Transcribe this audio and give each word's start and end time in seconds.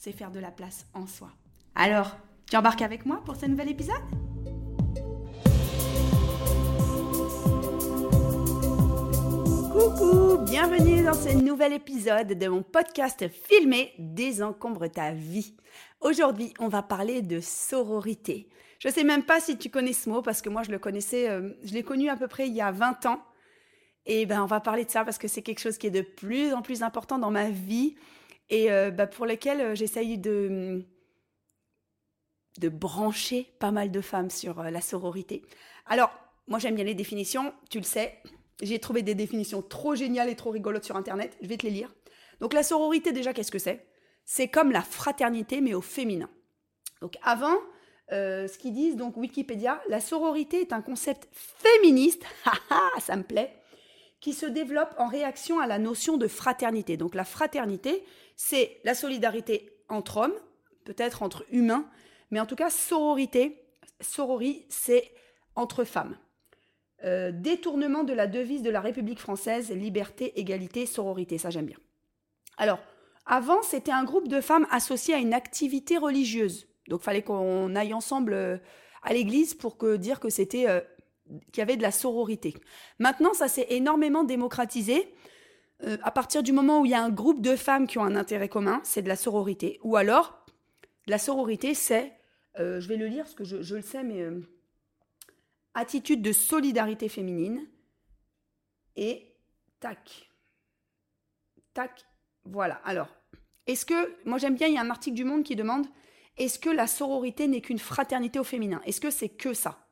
c'est 0.00 0.12
faire 0.12 0.30
de 0.30 0.40
la 0.40 0.50
place 0.50 0.86
en 0.94 1.06
soi. 1.06 1.30
Alors, 1.74 2.16
tu 2.48 2.56
embarques 2.56 2.80
avec 2.80 3.04
moi 3.04 3.20
pour 3.22 3.36
ce 3.36 3.44
nouvel 3.44 3.68
épisode? 3.68 4.00
Coucou, 9.70 10.38
bienvenue 10.38 11.04
dans 11.04 11.12
ce 11.12 11.36
nouvel 11.36 11.74
épisode 11.74 12.28
de 12.28 12.48
mon 12.48 12.62
podcast 12.62 13.28
filmé 13.28 13.92
Désencombre 13.98 14.88
ta 14.88 15.12
vie. 15.12 15.54
Aujourd'hui, 16.00 16.54
on 16.60 16.68
va 16.68 16.82
parler 16.82 17.20
de 17.20 17.40
sororité. 17.40 18.48
Je 18.78 18.88
ne 18.88 18.94
sais 18.94 19.04
même 19.04 19.24
pas 19.24 19.38
si 19.38 19.58
tu 19.58 19.68
connais 19.68 19.92
ce 19.92 20.08
mot 20.08 20.22
parce 20.22 20.40
que 20.40 20.48
moi 20.48 20.62
je 20.62 20.70
le 20.70 20.78
connaissais, 20.78 21.28
euh, 21.28 21.50
je 21.62 21.74
l'ai 21.74 21.82
connu 21.82 22.08
à 22.08 22.16
peu 22.16 22.26
près 22.26 22.48
il 22.48 22.54
y 22.54 22.62
a 22.62 22.72
20 22.72 23.04
ans. 23.04 23.22
Et 24.06 24.24
ben 24.24 24.42
on 24.42 24.46
va 24.46 24.60
parler 24.60 24.86
de 24.86 24.90
ça 24.90 25.04
parce 25.04 25.18
que 25.18 25.28
c'est 25.28 25.42
quelque 25.42 25.60
chose 25.60 25.76
qui 25.76 25.88
est 25.88 25.90
de 25.90 26.00
plus 26.00 26.54
en 26.54 26.62
plus 26.62 26.82
important 26.82 27.18
dans 27.18 27.30
ma 27.30 27.50
vie 27.50 27.96
et 28.50 28.70
euh, 28.70 28.90
ben, 28.90 29.06
pour 29.06 29.26
lequel 29.26 29.60
euh, 29.60 29.74
j'essaye 29.74 30.18
de 30.18 30.84
de 32.58 32.68
brancher 32.68 33.48
pas 33.58 33.70
mal 33.70 33.90
de 33.90 34.00
femmes 34.00 34.28
sur 34.28 34.62
la 34.64 34.80
sororité. 34.80 35.42
Alors, 35.86 36.10
moi 36.48 36.58
j'aime 36.58 36.74
bien 36.74 36.84
les 36.84 36.94
définitions, 36.94 37.54
tu 37.70 37.78
le 37.78 37.84
sais, 37.84 38.20
j'ai 38.62 38.78
trouvé 38.78 39.02
des 39.02 39.14
définitions 39.14 39.62
trop 39.62 39.94
géniales 39.94 40.28
et 40.28 40.36
trop 40.36 40.50
rigolotes 40.50 40.84
sur 40.84 40.96
Internet. 40.96 41.36
Je 41.40 41.48
vais 41.48 41.56
te 41.56 41.64
les 41.64 41.72
lire. 41.72 41.94
Donc 42.40 42.52
la 42.52 42.62
sororité, 42.62 43.12
déjà, 43.12 43.32
qu'est-ce 43.32 43.50
que 43.50 43.58
c'est? 43.58 43.86
C'est 44.24 44.48
comme 44.48 44.72
la 44.72 44.82
fraternité, 44.82 45.60
mais 45.60 45.74
au 45.74 45.80
féminin. 45.80 46.28
Donc 47.00 47.16
avant, 47.22 47.56
euh, 48.12 48.48
ce 48.48 48.58
qu'ils 48.58 48.74
disent, 48.74 48.96
donc 48.96 49.16
Wikipédia, 49.16 49.80
la 49.88 50.00
sororité 50.00 50.60
est 50.60 50.72
un 50.72 50.82
concept 50.82 51.28
féministe, 51.32 52.24
ça 53.00 53.16
me 53.16 53.22
plaît, 53.22 53.54
qui 54.20 54.32
se 54.32 54.46
développe 54.46 54.94
en 54.98 55.08
réaction 55.08 55.60
à 55.60 55.66
la 55.66 55.78
notion 55.78 56.16
de 56.16 56.28
fraternité. 56.28 56.96
Donc 56.96 57.14
la 57.14 57.24
fraternité, 57.24 58.04
c'est 58.36 58.80
la 58.84 58.94
solidarité 58.94 59.70
entre 59.88 60.18
hommes, 60.18 60.34
peut-être 60.84 61.22
entre 61.22 61.44
humains, 61.50 61.86
mais 62.30 62.40
en 62.40 62.46
tout 62.46 62.56
cas, 62.56 62.70
sororité, 62.70 63.64
sorori, 64.00 64.64
c'est 64.68 65.12
entre 65.56 65.84
femmes. 65.84 66.16
Euh, 67.02 67.32
détournement 67.32 68.04
de 68.04 68.12
la 68.12 68.26
devise 68.26 68.62
de 68.62 68.70
la 68.70 68.80
République 68.80 69.18
française, 69.18 69.70
liberté, 69.70 70.38
égalité, 70.38 70.84
sororité. 70.86 71.38
Ça, 71.38 71.50
j'aime 71.50 71.66
bien. 71.66 71.78
Alors, 72.58 72.78
avant, 73.24 73.62
c'était 73.62 73.90
un 73.90 74.04
groupe 74.04 74.28
de 74.28 74.40
femmes 74.40 74.66
associées 74.70 75.14
à 75.14 75.18
une 75.18 75.32
activité 75.32 75.96
religieuse. 75.96 76.68
Donc, 76.88 77.00
fallait 77.00 77.22
qu'on 77.22 77.74
aille 77.74 77.94
ensemble 77.94 78.34
euh, 78.34 78.58
à 79.02 79.14
l'église 79.14 79.54
pour 79.54 79.78
que, 79.78 79.96
dire 79.96 80.20
que 80.20 80.28
c'était 80.28 80.68
euh, 80.68 80.80
qu'il 81.52 81.58
y 81.58 81.62
avait 81.62 81.76
de 81.76 81.82
la 81.82 81.92
sororité. 81.92 82.54
Maintenant, 82.98 83.34
ça 83.34 83.48
s'est 83.48 83.66
énormément 83.70 84.24
démocratisé. 84.24 85.14
à 86.02 86.10
partir 86.10 86.42
du 86.42 86.52
moment 86.52 86.80
où 86.80 86.84
il 86.84 86.90
y 86.90 86.94
a 86.94 87.02
un 87.02 87.10
groupe 87.10 87.40
de 87.40 87.56
femmes 87.56 87.86
qui 87.86 87.98
ont 87.98 88.04
un 88.04 88.16
intérêt 88.16 88.48
commun, 88.48 88.80
c'est 88.84 89.02
de 89.02 89.08
la 89.08 89.16
sororité. 89.16 89.78
Ou 89.82 89.96
alors, 89.96 90.44
la 91.06 91.18
sororité, 91.18 91.74
c'est, 91.74 92.12
je 92.56 92.86
vais 92.86 92.96
le 92.96 93.06
lire 93.06 93.24
parce 93.24 93.34
que 93.34 93.44
je, 93.44 93.62
je 93.62 93.76
le 93.76 93.82
sais, 93.82 94.02
mais 94.02 94.26
attitude 95.74 96.22
de 96.22 96.32
solidarité 96.32 97.08
féminine 97.08 97.66
et 98.96 99.34
tac. 99.80 100.30
Tac, 101.72 102.04
voilà. 102.44 102.80
Alors, 102.84 103.08
est-ce 103.66 103.86
que, 103.86 104.16
moi 104.24 104.38
j'aime 104.38 104.56
bien, 104.56 104.66
il 104.66 104.74
y 104.74 104.78
a 104.78 104.82
un 104.82 104.90
article 104.90 105.16
du 105.16 105.24
Monde 105.24 105.44
qui 105.44 105.56
demande, 105.56 105.86
est-ce 106.36 106.58
que 106.58 106.70
la 106.70 106.86
sororité 106.86 107.46
n'est 107.46 107.60
qu'une 107.60 107.78
fraternité 107.78 108.38
au 108.38 108.44
féminin? 108.44 108.80
Est-ce 108.84 109.00
que 109.00 109.10
c'est 109.10 109.28
que 109.28 109.54
ça? 109.54 109.89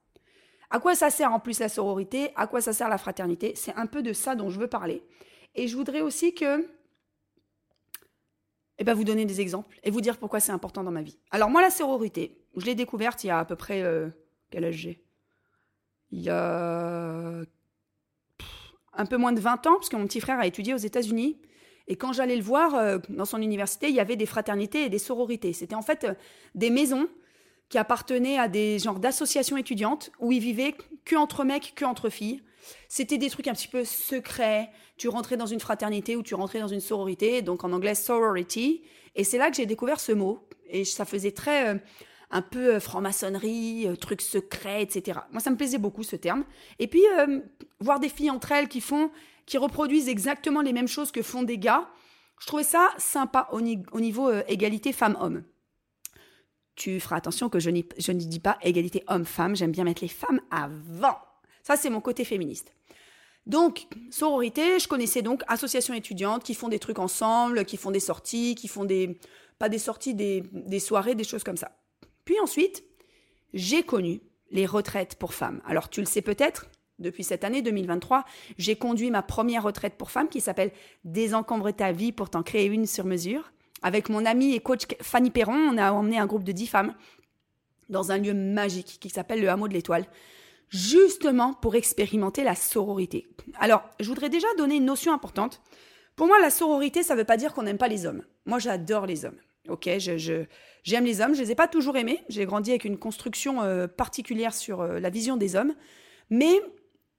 À 0.70 0.80
quoi 0.80 0.94
ça 0.94 1.10
sert 1.10 1.32
en 1.32 1.40
plus 1.40 1.60
la 1.60 1.68
sororité? 1.68 2.30
À 2.36 2.46
quoi 2.46 2.60
ça 2.60 2.72
sert 2.72 2.88
la 2.88 2.98
fraternité? 2.98 3.54
C'est 3.54 3.74
un 3.76 3.86
peu 3.86 4.02
de 4.02 4.12
ça 4.12 4.34
dont 4.34 4.50
je 4.50 4.60
veux 4.60 4.66
parler. 4.66 5.02
Et 5.54 5.66
je 5.66 5.76
voudrais 5.76 6.02
aussi 6.02 6.34
que, 6.34 6.68
eh 8.78 8.84
ben, 8.84 8.94
vous 8.94 9.04
donner 9.04 9.24
des 9.24 9.40
exemples 9.40 9.78
et 9.82 9.90
vous 9.90 10.00
dire 10.00 10.18
pourquoi 10.18 10.40
c'est 10.40 10.52
important 10.52 10.84
dans 10.84 10.90
ma 10.90 11.02
vie. 11.02 11.18
Alors 11.30 11.50
moi, 11.50 11.62
la 11.62 11.70
sororité, 11.70 12.38
je 12.56 12.66
l'ai 12.66 12.74
découverte 12.74 13.24
il 13.24 13.28
y 13.28 13.30
a 13.30 13.38
à 13.38 13.44
peu 13.44 13.56
près, 13.56 13.82
euh, 13.82 14.08
quel 14.50 14.64
âge 14.64 14.74
j'ai? 14.74 15.02
Il 16.10 16.20
y 16.20 16.30
a 16.30 17.42
un 18.92 19.06
peu 19.06 19.16
moins 19.16 19.32
de 19.32 19.40
20 19.40 19.66
ans, 19.66 19.74
parce 19.74 19.88
que 19.88 19.96
mon 19.96 20.06
petit 20.06 20.20
frère 20.20 20.38
a 20.38 20.46
étudié 20.46 20.74
aux 20.74 20.78
États-Unis. 20.78 21.40
Et 21.86 21.96
quand 21.96 22.12
j'allais 22.12 22.36
le 22.36 22.42
voir 22.42 22.74
euh, 22.74 22.98
dans 23.08 23.24
son 23.24 23.40
université, 23.40 23.88
il 23.88 23.94
y 23.94 24.00
avait 24.00 24.16
des 24.16 24.26
fraternités 24.26 24.84
et 24.84 24.88
des 24.90 24.98
sororités. 24.98 25.52
C'était 25.52 25.74
en 25.74 25.82
fait 25.82 26.04
euh, 26.04 26.14
des 26.54 26.70
maisons 26.70 27.08
qui 27.68 27.78
appartenaient 27.78 28.38
à 28.38 28.48
des 28.48 28.78
genres 28.78 28.98
d'associations 28.98 29.56
étudiantes 29.56 30.10
où 30.20 30.32
ils 30.32 30.40
vivaient 30.40 30.74
que 31.04 31.16
entre 31.16 31.44
mecs, 31.44 31.74
que 31.74 31.84
entre 31.84 32.08
filles. 32.08 32.42
C'était 32.88 33.18
des 33.18 33.30
trucs 33.30 33.48
un 33.48 33.54
petit 33.54 33.68
peu 33.68 33.84
secrets. 33.84 34.70
Tu 34.96 35.08
rentrais 35.08 35.36
dans 35.36 35.46
une 35.46 35.60
fraternité 35.60 36.16
ou 36.16 36.22
tu 36.22 36.34
rentrais 36.34 36.60
dans 36.60 36.68
une 36.68 36.80
sororité, 36.80 37.42
donc 37.42 37.64
en 37.64 37.72
anglais 37.72 37.94
sorority. 37.94 38.82
Et 39.14 39.24
c'est 39.24 39.38
là 39.38 39.50
que 39.50 39.56
j'ai 39.56 39.66
découvert 39.66 40.00
ce 40.00 40.12
mot. 40.12 40.46
Et 40.68 40.84
ça 40.84 41.04
faisait 41.04 41.32
très 41.32 41.68
euh, 41.68 41.78
un 42.30 42.42
peu 42.42 42.74
euh, 42.74 42.80
franc-maçonnerie, 42.80 43.86
euh, 43.86 43.96
trucs 43.96 44.22
secrets, 44.22 44.82
etc. 44.82 45.20
Moi, 45.32 45.40
ça 45.40 45.50
me 45.50 45.56
plaisait 45.56 45.78
beaucoup 45.78 46.02
ce 46.02 46.16
terme. 46.16 46.44
Et 46.78 46.86
puis, 46.86 47.02
voir 47.80 48.00
des 48.00 48.08
filles 48.08 48.30
entre 48.30 48.52
elles 48.52 48.68
qui 48.68 48.80
font, 48.80 49.10
qui 49.46 49.58
reproduisent 49.58 50.08
exactement 50.08 50.60
les 50.60 50.72
mêmes 50.72 50.88
choses 50.88 51.10
que 51.10 51.22
font 51.22 51.42
des 51.42 51.58
gars, 51.58 51.88
je 52.40 52.46
trouvais 52.46 52.64
ça 52.64 52.90
sympa 52.98 53.48
au, 53.52 53.60
niveau 53.60 54.30
égalité 54.46 54.92
femmes-hommes. 54.92 55.42
Tu 56.78 57.00
feras 57.00 57.16
attention 57.16 57.48
que 57.48 57.58
je, 57.58 57.70
ne 57.70 58.20
dis 58.20 58.38
pas 58.38 58.56
égalité 58.62 59.02
homme-femme, 59.08 59.56
j'aime 59.56 59.72
bien 59.72 59.82
mettre 59.82 60.00
les 60.00 60.08
femmes 60.08 60.40
avant. 60.52 61.18
Ça, 61.64 61.76
c'est 61.76 61.90
mon 61.90 62.00
côté 62.00 62.24
féministe. 62.24 62.72
Donc, 63.46 63.88
sororité, 64.12 64.78
je 64.78 64.86
connaissais 64.86 65.20
donc 65.20 65.42
associations 65.48 65.92
étudiantes 65.92 66.44
qui 66.44 66.54
font 66.54 66.68
des 66.68 66.78
trucs 66.78 67.00
ensemble, 67.00 67.64
qui 67.64 67.76
font 67.76 67.90
des 67.90 67.98
sorties, 67.98 68.54
qui 68.54 68.68
font 68.68 68.84
des, 68.84 69.18
pas 69.58 69.68
des 69.68 69.80
sorties, 69.80 70.14
des, 70.14 70.44
des 70.52 70.78
soirées, 70.78 71.16
des 71.16 71.24
choses 71.24 71.42
comme 71.42 71.56
ça. 71.56 71.72
Puis 72.24 72.38
ensuite, 72.38 72.84
j'ai 73.54 73.82
connu 73.82 74.20
les 74.52 74.64
retraites 74.64 75.16
pour 75.16 75.34
femmes. 75.34 75.60
Alors 75.66 75.90
tu 75.90 75.98
le 75.98 76.06
sais 76.06 76.22
peut-être, 76.22 76.70
depuis 77.00 77.24
cette 77.24 77.42
année 77.42 77.60
2023, 77.60 78.24
j'ai 78.56 78.76
conduit 78.76 79.10
ma 79.10 79.22
première 79.22 79.64
retraite 79.64 79.96
pour 79.96 80.12
femmes 80.12 80.28
qui 80.28 80.40
s'appelle 80.40 80.70
Désencombrer 81.02 81.72
ta 81.72 81.90
vie 81.90 82.12
pour 82.12 82.30
t'en 82.30 82.44
créer 82.44 82.66
une 82.66 82.86
sur 82.86 83.04
mesure. 83.04 83.50
Avec 83.82 84.08
mon 84.08 84.24
amie 84.24 84.54
et 84.54 84.60
coach 84.60 84.82
Fanny 85.00 85.30
Perron, 85.30 85.54
on 85.54 85.78
a 85.78 85.92
emmené 85.92 86.18
un 86.18 86.26
groupe 86.26 86.44
de 86.44 86.52
dix 86.52 86.66
femmes 86.66 86.94
dans 87.88 88.12
un 88.12 88.18
lieu 88.18 88.34
magique 88.34 88.98
qui 89.00 89.08
s'appelle 89.08 89.40
le 89.40 89.48
Hameau 89.48 89.68
de 89.68 89.74
l'Étoile, 89.74 90.06
justement 90.68 91.54
pour 91.54 91.74
expérimenter 91.74 92.44
la 92.44 92.54
sororité. 92.54 93.26
Alors, 93.58 93.82
je 94.00 94.08
voudrais 94.08 94.28
déjà 94.28 94.46
donner 94.58 94.76
une 94.76 94.84
notion 94.84 95.12
importante. 95.12 95.62
Pour 96.16 96.26
moi, 96.26 96.38
la 96.40 96.50
sororité, 96.50 97.02
ça 97.02 97.14
ne 97.14 97.20
veut 97.20 97.24
pas 97.24 97.36
dire 97.36 97.54
qu'on 97.54 97.62
n'aime 97.62 97.78
pas 97.78 97.88
les 97.88 98.04
hommes. 98.04 98.24
Moi, 98.44 98.58
j'adore 98.58 99.06
les 99.06 99.24
hommes. 99.24 99.38
Ok, 99.68 99.88
je, 99.98 100.44
j'aime 100.82 101.04
les 101.04 101.20
hommes. 101.20 101.34
Je 101.34 101.42
les 101.42 101.52
ai 101.52 101.54
pas 101.54 101.68
toujours 101.68 101.96
aimés. 101.96 102.24
J'ai 102.28 102.44
grandi 102.44 102.70
avec 102.70 102.84
une 102.84 102.98
construction 102.98 103.62
euh, 103.62 103.86
particulière 103.86 104.54
sur 104.54 104.80
euh, 104.80 104.98
la 104.98 105.10
vision 105.10 105.36
des 105.36 105.56
hommes, 105.56 105.74
mais 106.30 106.60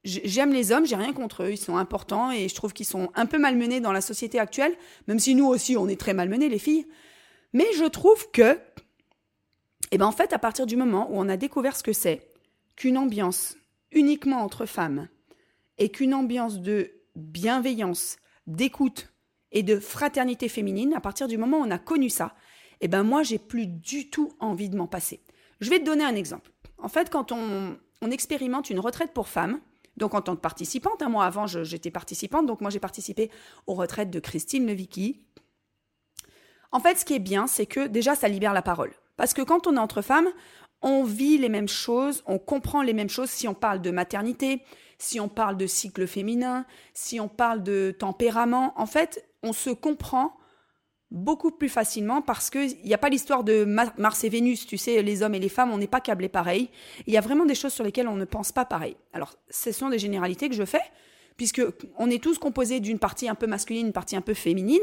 j'aime 0.03 0.53
les 0.53 0.71
hommes. 0.71 0.85
J'ai 0.85 0.95
rien 0.95 1.13
contre 1.13 1.43
eux. 1.43 1.51
Ils 1.51 1.57
sont 1.57 1.77
importants 1.77 2.31
et 2.31 2.47
je 2.47 2.55
trouve 2.55 2.73
qu'ils 2.73 2.85
sont 2.85 3.11
un 3.15 3.25
peu 3.25 3.37
malmenés 3.37 3.79
dans 3.79 3.91
la 3.91 4.01
société 4.01 4.39
actuelle, 4.39 4.75
même 5.07 5.19
si 5.19 5.35
nous 5.35 5.45
aussi 5.45 5.77
on 5.77 5.87
est 5.87 5.99
très 5.99 6.13
malmenés 6.13 6.49
les 6.49 6.59
filles. 6.59 6.87
Mais 7.53 7.67
je 7.75 7.85
trouve 7.85 8.29
que, 8.31 8.59
eh 9.91 9.97
ben 9.97 10.05
en 10.05 10.11
fait, 10.11 10.33
à 10.33 10.39
partir 10.39 10.65
du 10.65 10.75
moment 10.75 11.09
où 11.11 11.19
on 11.19 11.29
a 11.29 11.37
découvert 11.37 11.75
ce 11.75 11.83
que 11.83 11.93
c'est 11.93 12.31
qu'une 12.75 12.97
ambiance 12.97 13.57
uniquement 13.91 14.43
entre 14.43 14.65
femmes 14.65 15.07
et 15.77 15.89
qu'une 15.89 16.13
ambiance 16.13 16.59
de 16.59 16.91
bienveillance, 17.15 18.17
d'écoute, 18.45 19.09
et 19.51 19.63
de 19.63 19.79
fraternité 19.79 20.49
féminine, 20.49 20.93
à 20.93 21.01
partir 21.01 21.27
du 21.27 21.37
moment 21.37 21.59
où 21.59 21.63
on 21.63 21.71
a 21.71 21.79
connu 21.79 22.09
ça, 22.09 22.35
eh 22.81 22.87
ben 22.87 23.03
moi, 23.03 23.23
j'ai 23.23 23.39
plus 23.39 23.67
du 23.67 24.09
tout 24.09 24.31
envie 24.39 24.69
de 24.69 24.77
m'en 24.77 24.87
passer. 24.87 25.21
Je 25.59 25.69
vais 25.69 25.79
te 25.79 25.85
donner 25.85 26.03
un 26.03 26.15
exemple. 26.15 26.51
En 26.77 26.87
fait, 26.87 27.09
quand 27.09 27.31
on, 27.31 27.77
expérimente 28.11 28.69
une 28.69 28.79
retraite 28.79 29.13
pour 29.13 29.27
femmes, 29.27 29.59
donc 29.99 30.15
en 30.15 30.21
tant 30.21 30.35
que 30.35 30.41
participante, 30.41 31.01
hein, 31.01 31.09
moi 31.09 31.25
avant 31.25 31.45
j'étais 31.45 31.91
participante, 31.91 32.47
donc 32.47 32.61
moi 32.61 32.71
j'ai 32.71 32.79
participé 32.79 33.29
aux 33.67 33.75
retraites 33.75 34.09
de 34.09 34.19
Christine 34.19 34.65
Levicki. 34.65 35.21
En 36.71 36.79
fait, 36.79 36.97
ce 36.97 37.05
qui 37.05 37.13
est 37.13 37.19
bien, 37.19 37.47
c'est 37.47 37.65
que 37.65 37.87
déjà 37.87 38.15
ça 38.15 38.27
libère 38.27 38.53
la 38.53 38.61
parole. 38.61 38.93
Parce 39.17 39.33
que 39.33 39.41
quand 39.41 39.67
on 39.67 39.75
est 39.75 39.79
entre 39.79 40.01
femmes, 40.01 40.29
on 40.81 41.03
vit 41.03 41.37
les 41.37 41.49
mêmes 41.49 41.67
choses, 41.67 42.23
on 42.25 42.39
comprend 42.39 42.81
les 42.81 42.93
mêmes 42.93 43.09
choses 43.09 43.29
si 43.29 43.47
on 43.47 43.53
parle 43.53 43.81
de 43.81 43.91
maternité, 43.91 44.63
si 44.97 45.19
on 45.19 45.27
parle 45.27 45.57
de 45.57 45.67
cycle 45.67 46.07
féminin, 46.07 46.65
si 46.93 47.19
on 47.19 47.27
parle 47.27 47.63
de 47.63 47.95
tempérament. 47.97 48.73
En 48.79 48.85
fait, 48.85 49.27
on 49.43 49.53
se 49.53 49.69
comprend 49.69 50.38
beaucoup 51.11 51.51
plus 51.51 51.69
facilement 51.69 52.21
parce 52.21 52.49
qu'il 52.49 52.77
n'y 52.83 52.93
a 52.93 52.97
pas 52.97 53.09
l'histoire 53.09 53.43
de 53.43 53.65
Mars 53.65 54.23
et 54.23 54.29
Vénus, 54.29 54.67
tu 54.67 54.77
sais, 54.77 55.01
les 55.01 55.23
hommes 55.23 55.35
et 55.35 55.39
les 55.39 55.49
femmes, 55.49 55.71
on 55.71 55.77
n'est 55.77 55.87
pas 55.87 56.01
câblés 56.01 56.29
pareil. 56.29 56.69
Il 57.07 57.13
y 57.13 57.17
a 57.17 57.21
vraiment 57.21 57.45
des 57.45 57.55
choses 57.55 57.73
sur 57.73 57.83
lesquelles 57.83 58.07
on 58.07 58.15
ne 58.15 58.25
pense 58.25 58.51
pas 58.51 58.65
pareil. 58.65 58.95
Alors, 59.13 59.35
ce 59.49 59.71
sont 59.71 59.89
des 59.89 59.99
généralités 59.99 60.49
que 60.49 60.55
je 60.55 60.65
fais, 60.65 60.81
puisque 61.37 61.61
on 61.97 62.09
est 62.09 62.21
tous 62.21 62.37
composés 62.37 62.79
d'une 62.79 62.99
partie 62.99 63.27
un 63.27 63.35
peu 63.35 63.47
masculine, 63.47 63.87
une 63.87 63.93
partie 63.93 64.15
un 64.15 64.21
peu 64.21 64.33
féminine. 64.33 64.81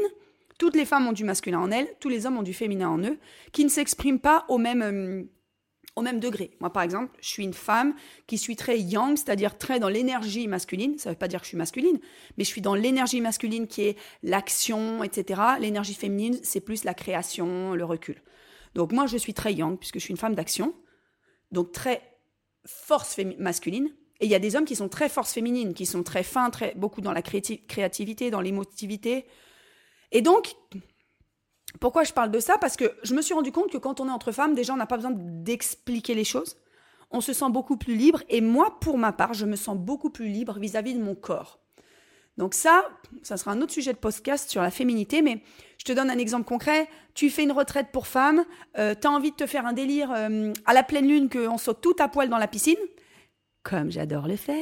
Toutes 0.57 0.75
les 0.75 0.85
femmes 0.85 1.07
ont 1.07 1.13
du 1.13 1.23
masculin 1.23 1.59
en 1.59 1.71
elles, 1.71 1.87
tous 1.99 2.09
les 2.09 2.25
hommes 2.25 2.37
ont 2.37 2.43
du 2.43 2.53
féminin 2.53 2.89
en 2.89 2.99
eux, 2.99 3.17
qui 3.51 3.63
ne 3.63 3.69
s'expriment 3.69 4.19
pas 4.19 4.43
au 4.49 4.57
même, 4.57 4.81
euh, 4.81 5.23
au 5.97 6.01
même 6.01 6.19
degré. 6.19 6.51
Moi, 6.59 6.71
par 6.71 6.83
exemple, 6.83 7.11
je 7.19 7.27
suis 7.27 7.43
une 7.43 7.55
femme 7.55 7.95
qui 8.27 8.37
suis 8.37 8.55
très 8.55 8.79
yang, 8.79 9.17
c'est-à-dire 9.17 9.57
très 9.57 9.79
dans 9.79 9.89
l'énergie 9.89 10.47
masculine. 10.47 10.97
Ça 10.99 11.09
ne 11.09 11.15
veut 11.15 11.17
pas 11.17 11.27
dire 11.27 11.39
que 11.39 11.45
je 11.45 11.49
suis 11.49 11.57
masculine, 11.57 11.99
mais 12.37 12.43
je 12.43 12.49
suis 12.49 12.61
dans 12.61 12.75
l'énergie 12.75 13.19
masculine 13.19 13.67
qui 13.67 13.81
est 13.81 13.97
l'action, 14.21 15.03
etc. 15.03 15.41
L'énergie 15.59 15.95
féminine, 15.95 16.39
c'est 16.43 16.61
plus 16.61 16.83
la 16.83 16.93
création, 16.93 17.73
le 17.73 17.83
recul. 17.83 18.21
Donc 18.75 18.91
moi, 18.91 19.07
je 19.07 19.17
suis 19.17 19.33
très 19.33 19.55
yang, 19.55 19.75
puisque 19.77 19.95
je 19.95 20.03
suis 20.03 20.11
une 20.11 20.17
femme 20.17 20.35
d'action. 20.35 20.75
Donc 21.51 21.71
très 21.71 22.01
force 22.63 23.17
masculine. 23.39 23.89
Et 24.19 24.25
il 24.25 24.31
y 24.31 24.35
a 24.35 24.39
des 24.39 24.55
hommes 24.55 24.65
qui 24.65 24.75
sont 24.75 24.89
très 24.89 25.09
force 25.09 25.33
féminine, 25.33 25.73
qui 25.73 25.87
sont 25.87 26.03
très 26.03 26.23
fins, 26.23 26.51
très, 26.51 26.75
beaucoup 26.75 27.01
dans 27.01 27.11
la 27.11 27.23
créativité, 27.23 28.29
dans 28.29 28.41
l'émotivité. 28.41 29.25
Et 30.11 30.21
donc, 30.21 30.55
pourquoi 31.79 32.03
je 32.03 32.13
parle 32.13 32.31
de 32.31 32.39
ça? 32.39 32.57
Parce 32.57 32.77
que 32.77 32.95
je 33.03 33.13
me 33.13 33.21
suis 33.21 33.33
rendu 33.33 33.51
compte 33.51 33.71
que 33.71 33.77
quand 33.77 33.99
on 33.99 34.07
est 34.07 34.11
entre 34.11 34.31
femmes, 34.31 34.55
déjà, 34.55 34.73
on 34.73 34.77
n'a 34.77 34.85
pas 34.85 34.97
besoin 34.97 35.13
d'expliquer 35.15 36.15
les 36.15 36.23
choses. 36.23 36.57
On 37.11 37.21
se 37.21 37.33
sent 37.33 37.49
beaucoup 37.49 37.77
plus 37.77 37.95
libre. 37.95 38.23
Et 38.29 38.41
moi, 38.41 38.79
pour 38.79 38.97
ma 38.97 39.11
part, 39.11 39.33
je 39.33 39.45
me 39.45 39.55
sens 39.55 39.77
beaucoup 39.77 40.09
plus 40.09 40.27
libre 40.27 40.59
vis-à-vis 40.59 40.93
de 40.93 41.01
mon 41.01 41.15
corps. 41.15 41.59
Donc 42.37 42.53
ça, 42.53 42.87
ça 43.23 43.35
sera 43.35 43.51
un 43.51 43.61
autre 43.61 43.73
sujet 43.73 43.93
de 43.93 43.97
podcast 43.97 44.49
sur 44.49 44.61
la 44.61 44.69
féminité, 44.69 45.21
mais 45.21 45.41
je 45.79 45.85
te 45.85 45.91
donne 45.91 46.09
un 46.09 46.17
exemple 46.17 46.45
concret. 46.45 46.87
Tu 47.15 47.29
fais 47.29 47.43
une 47.43 47.51
retraite 47.51 47.87
pour 47.91 48.05
femmes, 48.05 48.45
euh, 48.77 48.93
tu 48.99 49.07
as 49.07 49.11
envie 49.11 49.31
de 49.31 49.35
te 49.35 49.47
faire 49.47 49.65
un 49.65 49.73
délire 49.73 50.11
euh, 50.11 50.53
à 50.65 50.73
la 50.73 50.83
pleine 50.83 51.07
lune 51.07 51.29
qu'on 51.29 51.57
saute 51.57 51.81
tout 51.81 51.95
à 51.99 52.07
poil 52.07 52.29
dans 52.29 52.37
la 52.37 52.47
piscine, 52.47 52.77
comme 53.63 53.91
j'adore 53.91 54.27
le 54.27 54.35
faire. 54.35 54.55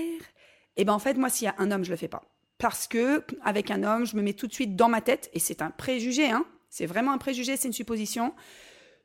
Et 0.78 0.82
eh 0.82 0.86
ben 0.86 0.94
en 0.94 1.00
fait, 1.00 1.16
moi, 1.16 1.30
s'il 1.30 1.46
y 1.46 1.50
a 1.50 1.56
un 1.58 1.72
homme, 1.72 1.84
je 1.84 1.92
le 1.92 1.98
fais 1.98 2.08
pas. 2.08 2.24
Parce 2.58 2.88
que 2.88 3.24
avec 3.44 3.72
un 3.72 3.84
homme, 3.84 4.06
je 4.06 4.16
me 4.16 4.22
mets 4.22 4.34
tout 4.34 4.48
de 4.48 4.54
suite 4.54 4.76
dans 4.76 4.90
ma 4.90 5.02
tête, 5.02 5.30
et 5.34 5.40
c'est 5.40 5.62
un 5.62 5.72
préjugé, 5.72 6.30
hein, 6.30 6.46
c'est 6.76 6.88
vraiment 6.88 7.14
un 7.14 7.18
préjugé, 7.18 7.56
c'est 7.56 7.70
une 7.70 7.74
supposition. 7.74 8.34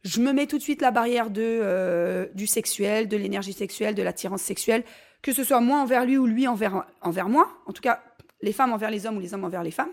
Je 0.02 0.20
me 0.20 0.32
mets 0.32 0.48
tout 0.48 0.58
de 0.58 0.62
suite 0.62 0.82
la 0.82 0.90
barrière 0.90 1.28
euh, 1.36 2.26
du 2.34 2.48
sexuel, 2.48 3.06
de 3.06 3.16
l'énergie 3.16 3.52
sexuelle, 3.52 3.94
de 3.94 4.02
l'attirance 4.02 4.42
sexuelle, 4.42 4.82
que 5.22 5.32
ce 5.32 5.44
soit 5.44 5.60
moi 5.60 5.78
envers 5.78 6.04
lui 6.04 6.18
ou 6.18 6.26
lui 6.26 6.48
envers, 6.48 6.84
envers 7.00 7.28
moi, 7.28 7.48
en 7.66 7.72
tout 7.72 7.80
cas 7.80 8.02
les 8.42 8.52
femmes 8.52 8.72
envers 8.72 8.90
les 8.90 9.06
hommes 9.06 9.18
ou 9.18 9.20
les 9.20 9.34
hommes 9.34 9.44
envers 9.44 9.62
les 9.62 9.70
femmes, 9.70 9.92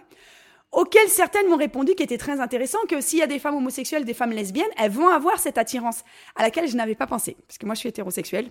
auxquelles 0.72 1.10
certaines 1.10 1.48
m'ont 1.50 1.58
répondu 1.58 1.94
qui 1.94 2.02
était 2.02 2.18
très 2.18 2.40
intéressant, 2.40 2.80
que 2.90 3.00
s'il 3.00 3.20
y 3.20 3.22
a 3.22 3.28
des 3.28 3.38
femmes 3.38 3.56
homosexuelles, 3.56 4.06
des 4.06 4.16
femmes 4.16 4.32
lesbiennes, 4.32 4.66
elles 4.78 4.90
vont 4.90 5.10
avoir 5.10 5.38
cette 5.38 5.60
attirance 5.60 6.04
à 6.36 6.42
laquelle 6.42 6.68
je 6.68 6.76
n'avais 6.76 6.96
pas 6.96 7.06
pensé, 7.06 7.38
parce 7.48 7.60
que 7.60 7.68
moi 7.68 7.76
je 7.76 7.82
suis 7.82 7.90
hétérosexuelle. 7.90 8.50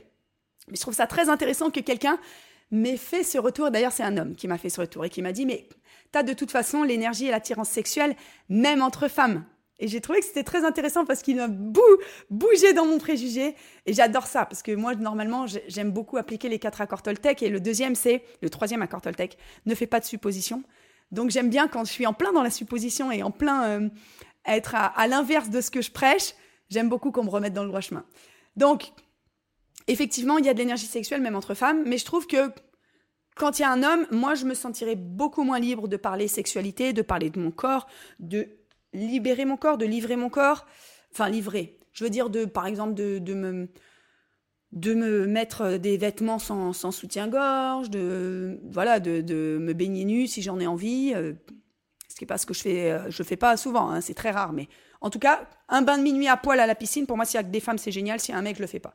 Mais 0.69 0.76
je 0.76 0.81
trouve 0.82 0.94
ça 0.94 1.08
très 1.08 1.31
intéressant 1.31 1.70
que 1.70 1.81
quelqu'un 1.81 2.20
m'ait 2.70 2.96
fait 2.96 3.25
ce 3.25 3.38
retour, 3.38 3.73
d'ailleurs 3.73 3.93
c'est 3.93 4.05
un 4.05 4.19
homme 4.19 4.37
qui 4.37 4.46
m'a 4.46 4.58
fait 4.58 4.70
ce 4.70 4.82
retour 4.82 5.05
et 5.05 5.11
qui 5.11 5.20
m'a 5.20 5.32
dit, 5.32 5.46
mais 5.46 5.69
tu 6.12 6.18
as 6.18 6.22
de 6.22 6.32
toute 6.32 6.50
façon 6.50 6.82
l'énergie 6.82 7.26
et 7.26 7.30
l'attirance 7.30 7.68
sexuelle, 7.68 8.16
même 8.48 8.82
entre 8.82 9.08
femmes. 9.08 9.44
Et 9.78 9.88
j'ai 9.88 10.00
trouvé 10.00 10.20
que 10.20 10.24
c'était 10.24 10.42
très 10.42 10.64
intéressant 10.64 11.04
parce 11.04 11.22
qu'il 11.22 11.36
m'a 11.36 11.48
bougé 11.48 12.72
dans 12.72 12.86
mon 12.86 12.98
préjugé. 12.98 13.54
Et 13.84 13.92
j'adore 13.92 14.26
ça 14.26 14.46
parce 14.46 14.62
que 14.62 14.72
moi, 14.72 14.94
normalement, 14.94 15.46
j'aime 15.46 15.90
beaucoup 15.90 16.16
appliquer 16.16 16.48
les 16.48 16.58
quatre 16.58 16.80
accords 16.80 17.02
Toltec. 17.02 17.42
Et 17.42 17.50
le 17.50 17.60
deuxième, 17.60 17.94
c'est 17.94 18.22
le 18.40 18.48
troisième 18.48 18.80
accord 18.80 19.02
Toltec 19.02 19.36
ne 19.66 19.74
fait 19.74 19.86
pas 19.86 20.00
de 20.00 20.06
supposition. 20.06 20.62
Donc 21.12 21.30
j'aime 21.30 21.50
bien 21.50 21.68
quand 21.68 21.84
je 21.84 21.92
suis 21.92 22.06
en 22.06 22.14
plein 22.14 22.32
dans 22.32 22.42
la 22.42 22.50
supposition 22.50 23.12
et 23.12 23.22
en 23.22 23.30
plein 23.30 23.64
euh, 23.64 23.88
être 24.46 24.74
à 24.74 25.06
l'inverse 25.08 25.50
de 25.50 25.60
ce 25.60 25.70
que 25.70 25.82
je 25.82 25.90
prêche. 25.90 26.32
J'aime 26.70 26.88
beaucoup 26.88 27.10
qu'on 27.10 27.24
me 27.24 27.30
remette 27.30 27.52
dans 27.52 27.62
le 27.62 27.68
droit 27.68 27.80
chemin. 27.80 28.04
Donc, 28.56 28.92
effectivement, 29.86 30.38
il 30.38 30.46
y 30.46 30.48
a 30.48 30.54
de 30.54 30.58
l'énergie 30.58 30.86
sexuelle 30.86 31.20
même 31.20 31.36
entre 31.36 31.54
femmes, 31.54 31.82
mais 31.86 31.98
je 31.98 32.04
trouve 32.04 32.26
que 32.26 32.50
quand 33.36 33.58
il 33.58 33.62
y 33.62 33.64
a 33.64 33.70
un 33.70 33.82
homme, 33.82 34.06
moi, 34.10 34.34
je 34.34 34.46
me 34.46 34.54
sentirais 34.54 34.96
beaucoup 34.96 35.44
moins 35.44 35.60
libre 35.60 35.88
de 35.88 35.96
parler 35.96 36.26
sexualité, 36.26 36.92
de 36.92 37.02
parler 37.02 37.30
de 37.30 37.38
mon 37.38 37.50
corps, 37.50 37.86
de 38.18 38.48
libérer 38.92 39.44
mon 39.44 39.58
corps, 39.58 39.76
de 39.76 39.84
livrer 39.84 40.16
mon 40.16 40.30
corps. 40.30 40.66
Enfin, 41.12 41.28
livrer. 41.28 41.78
Je 41.92 42.02
veux 42.02 42.10
dire, 42.10 42.30
de, 42.30 42.46
par 42.46 42.66
exemple, 42.66 42.94
de, 42.94 43.18
de 43.18 43.34
me 43.34 43.68
de 44.72 44.94
me 44.94 45.26
mettre 45.26 45.78
des 45.78 45.96
vêtements 45.96 46.38
sans, 46.38 46.72
sans 46.72 46.90
soutien-gorge, 46.90 47.88
de 47.88 48.60
voilà, 48.68 49.00
de, 49.00 49.20
de, 49.20 49.58
me 49.60 49.72
baigner 49.72 50.04
nu 50.04 50.26
si 50.26 50.42
j'en 50.42 50.58
ai 50.58 50.66
envie. 50.66 51.12
Euh, 51.14 51.32
ce 52.08 52.16
qui 52.16 52.24
n'est 52.24 52.26
pas 52.26 52.36
ce 52.36 52.46
que 52.46 52.54
je 52.54 52.62
fais, 52.62 52.90
euh, 52.90 53.10
je 53.10 53.22
fais 53.22 53.36
pas 53.36 53.56
souvent, 53.56 53.90
hein, 53.90 54.00
c'est 54.00 54.14
très 54.14 54.30
rare, 54.30 54.52
mais 54.52 54.68
en 55.00 55.10
tout 55.10 55.18
cas, 55.18 55.46
un 55.68 55.82
bain 55.82 55.98
de 55.98 56.02
minuit 56.02 56.28
à 56.28 56.36
poil 56.36 56.58
à 56.60 56.66
la 56.66 56.74
piscine, 56.74 57.06
pour 57.06 57.16
moi, 57.16 57.24
s'il 57.24 57.36
y 57.36 57.40
a 57.40 57.44
que 57.44 57.50
des 57.50 57.60
femmes, 57.60 57.78
c'est 57.78 57.92
génial. 57.92 58.20
Si 58.20 58.32
un 58.32 58.42
mec, 58.42 58.56
je 58.56 58.62
le 58.62 58.66
fait 58.66 58.80
pas. 58.80 58.94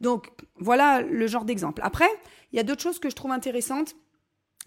Donc, 0.00 0.30
voilà 0.56 1.00
le 1.00 1.26
genre 1.26 1.44
d'exemple. 1.44 1.80
Après, 1.84 2.08
il 2.52 2.56
y 2.56 2.60
a 2.60 2.62
d'autres 2.62 2.82
choses 2.82 2.98
que 2.98 3.10
je 3.10 3.14
trouve 3.14 3.30
intéressantes. 3.30 3.94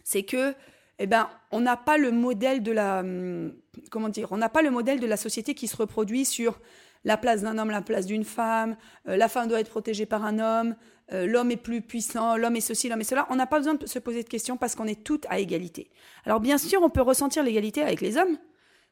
C'est 0.04 0.24
que, 0.24 0.54
eh 1.00 1.07
ben, 1.07 1.30
on 1.51 1.60
n'a 1.60 1.78
pas 1.78 1.98
le 1.98 2.12
modèle 2.12 2.63
de 2.63 2.72
la, 2.72 3.00
hum, 3.00 3.54
comment 3.89 4.10
dire, 4.10 4.31
on 4.31 4.38
n'a 4.38 4.50
pas 4.50 4.62
le 4.62 4.72
modèle 4.72 5.00
de 5.00 5.07
la 5.07 5.18
société 5.18 5.54
qui 5.56 5.68
se 5.68 5.75
reproduit 5.78 6.25
sur 6.25 6.60
la 7.04 7.18
place 7.18 7.42
d'un 7.42 7.57
homme, 7.57 7.72
la 7.72 7.81
place 7.81 8.06
d'une 8.06 8.24
femme, 8.24 8.78
euh, 9.07 9.18
la 9.18 9.28
femme 9.28 9.48
doit 9.48 9.60
être 9.60 9.69
protégée 9.69 10.06
par 10.06 10.24
un 10.24 10.39
homme, 10.39 10.75
euh, 11.13 11.25
l'homme 11.25 11.51
est 11.51 11.57
plus 11.57 11.81
puissant, 11.81 12.38
l'homme 12.38 12.56
est 12.56 12.62
ceci, 12.62 12.89
l'homme 12.89 13.01
est 13.01 13.06
cela. 13.06 13.28
On 13.30 13.36
n'a 13.36 13.48
pas 13.48 13.57
besoin 13.57 13.74
de 13.74 13.86
se 13.86 14.00
poser 14.00 14.24
de 14.24 14.30
questions 14.30 14.57
parce 14.57 14.75
qu'on 14.75 14.88
est 14.88 15.04
toutes 15.04 15.25
à 15.30 15.39
égalité. 15.39 15.89
Alors 16.25 16.39
bien 16.39 16.57
sûr, 16.57 16.81
on 16.84 16.89
peut 16.89 17.01
ressentir 17.01 17.44
l'égalité 17.44 17.81
avec 17.81 18.01
les 18.01 18.18
hommes, 18.18 18.38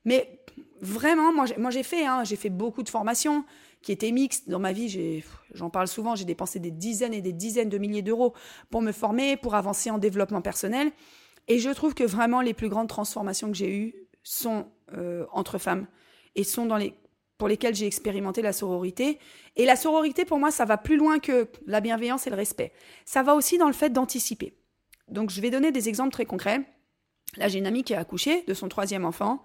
mais 0.06 0.44
vraiment, 0.82 1.32
moi 1.32 1.70
j'ai 1.70 1.84
fait, 1.84 2.06
hein, 2.06 2.24
j'ai 2.24 2.36
fait 2.36 2.50
beaucoup 2.50 2.84
de 2.84 2.90
formations 2.90 3.46
qui 3.82 3.92
étaient 3.92 4.12
mixtes. 4.12 4.50
Dans 4.50 4.60
ma 4.60 4.74
vie, 4.74 5.24
j'en 5.54 5.70
parle 5.70 5.88
souvent, 5.88 6.16
j'ai 6.16 6.26
dépensé 6.26 6.60
des 6.60 6.72
dizaines 6.72 7.14
et 7.14 7.22
des 7.22 7.34
dizaines 7.34 7.70
de 7.70 7.78
milliers 7.78 8.02
d'euros 8.02 8.34
pour 8.70 8.82
me 8.82 8.92
former, 8.92 9.38
pour 9.38 9.56
avancer 9.56 9.90
en 9.90 9.98
développement 9.98 10.42
personnel. 10.42 10.92
Et 11.48 11.60
je 11.60 11.70
trouve 11.70 11.94
que 11.94 12.04
vraiment 12.04 12.42
les 12.42 12.54
plus 12.54 12.70
grandes 12.70 12.90
transformations 12.90 13.48
que 13.48 13.58
j'ai 13.58 13.76
eues 13.76 13.96
sont 14.24 14.68
euh, 14.96 15.26
entre 15.32 15.58
femmes 15.58 15.88
et 16.36 16.44
sont 16.44 16.68
pour 17.38 17.48
lesquelles 17.48 17.74
j'ai 17.74 17.88
expérimenté 17.88 18.42
la 18.42 18.54
sororité. 18.54 19.18
Et 19.56 19.66
la 19.66 19.76
sororité, 19.76 20.26
pour 20.26 20.40
moi, 20.40 20.52
ça 20.52 20.66
va 20.66 20.78
plus 20.78 20.98
loin 20.98 21.20
que 21.20 21.48
la 21.66 21.82
bienveillance 21.82 22.28
et 22.28 22.30
le 22.30 22.36
respect. 22.36 22.72
Ça 23.06 23.24
va 23.24 23.34
aussi 23.34 23.58
dans 23.58 23.68
le 23.68 23.74
fait 23.74 23.90
d'anticiper. 23.90 24.54
Donc, 25.08 25.32
je 25.32 25.42
vais 25.42 25.50
donner 25.50 25.72
des 25.72 25.90
exemples 25.90 26.12
très 26.12 26.26
concrets. 26.26 26.62
Là, 27.38 27.48
j'ai 27.48 27.60
une 27.60 27.66
amie 27.66 27.84
qui 27.84 27.94
a 27.94 28.00
accouché 28.00 28.44
de 28.48 28.54
son 28.54 28.70
troisième 28.70 29.06
enfant 29.06 29.42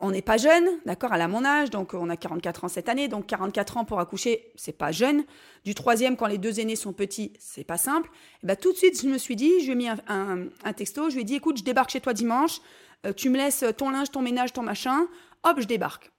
on 0.00 0.10
n'est 0.10 0.22
pas 0.22 0.38
jeune, 0.38 0.66
d'accord, 0.86 1.12
elle 1.12 1.20
a 1.20 1.28
mon 1.28 1.44
âge, 1.44 1.68
donc 1.70 1.92
on 1.92 2.08
a 2.08 2.16
44 2.16 2.64
ans 2.64 2.68
cette 2.68 2.88
année, 2.88 3.08
donc 3.08 3.26
44 3.26 3.76
ans 3.76 3.84
pour 3.84 4.00
accoucher, 4.00 4.50
c'est 4.56 4.72
pas 4.72 4.92
jeune. 4.92 5.24
Du 5.64 5.74
troisième, 5.74 6.16
quand 6.16 6.26
les 6.26 6.38
deux 6.38 6.58
aînés 6.58 6.76
sont 6.76 6.94
petits, 6.94 7.34
c'est 7.38 7.64
pas 7.64 7.76
simple. 7.76 8.10
Et 8.42 8.46
ben, 8.46 8.56
tout 8.56 8.72
de 8.72 8.78
suite, 8.78 9.00
je 9.00 9.06
me 9.06 9.18
suis 9.18 9.36
dit, 9.36 9.60
je 9.60 9.66
lui 9.66 9.72
ai 9.72 9.74
mis 9.74 9.88
un, 9.88 10.72
texto, 10.72 11.10
je 11.10 11.16
lui 11.16 11.22
ai 11.22 11.24
dit, 11.24 11.34
écoute, 11.34 11.58
je 11.58 11.64
débarque 11.64 11.90
chez 11.90 12.00
toi 12.00 12.14
dimanche, 12.14 12.60
euh, 13.04 13.12
tu 13.12 13.28
me 13.28 13.36
laisses 13.36 13.64
ton 13.76 13.90
linge, 13.90 14.10
ton 14.10 14.22
ménage, 14.22 14.54
ton 14.54 14.62
machin, 14.62 15.06
hop, 15.44 15.60
je 15.60 15.66
débarque. 15.66 16.10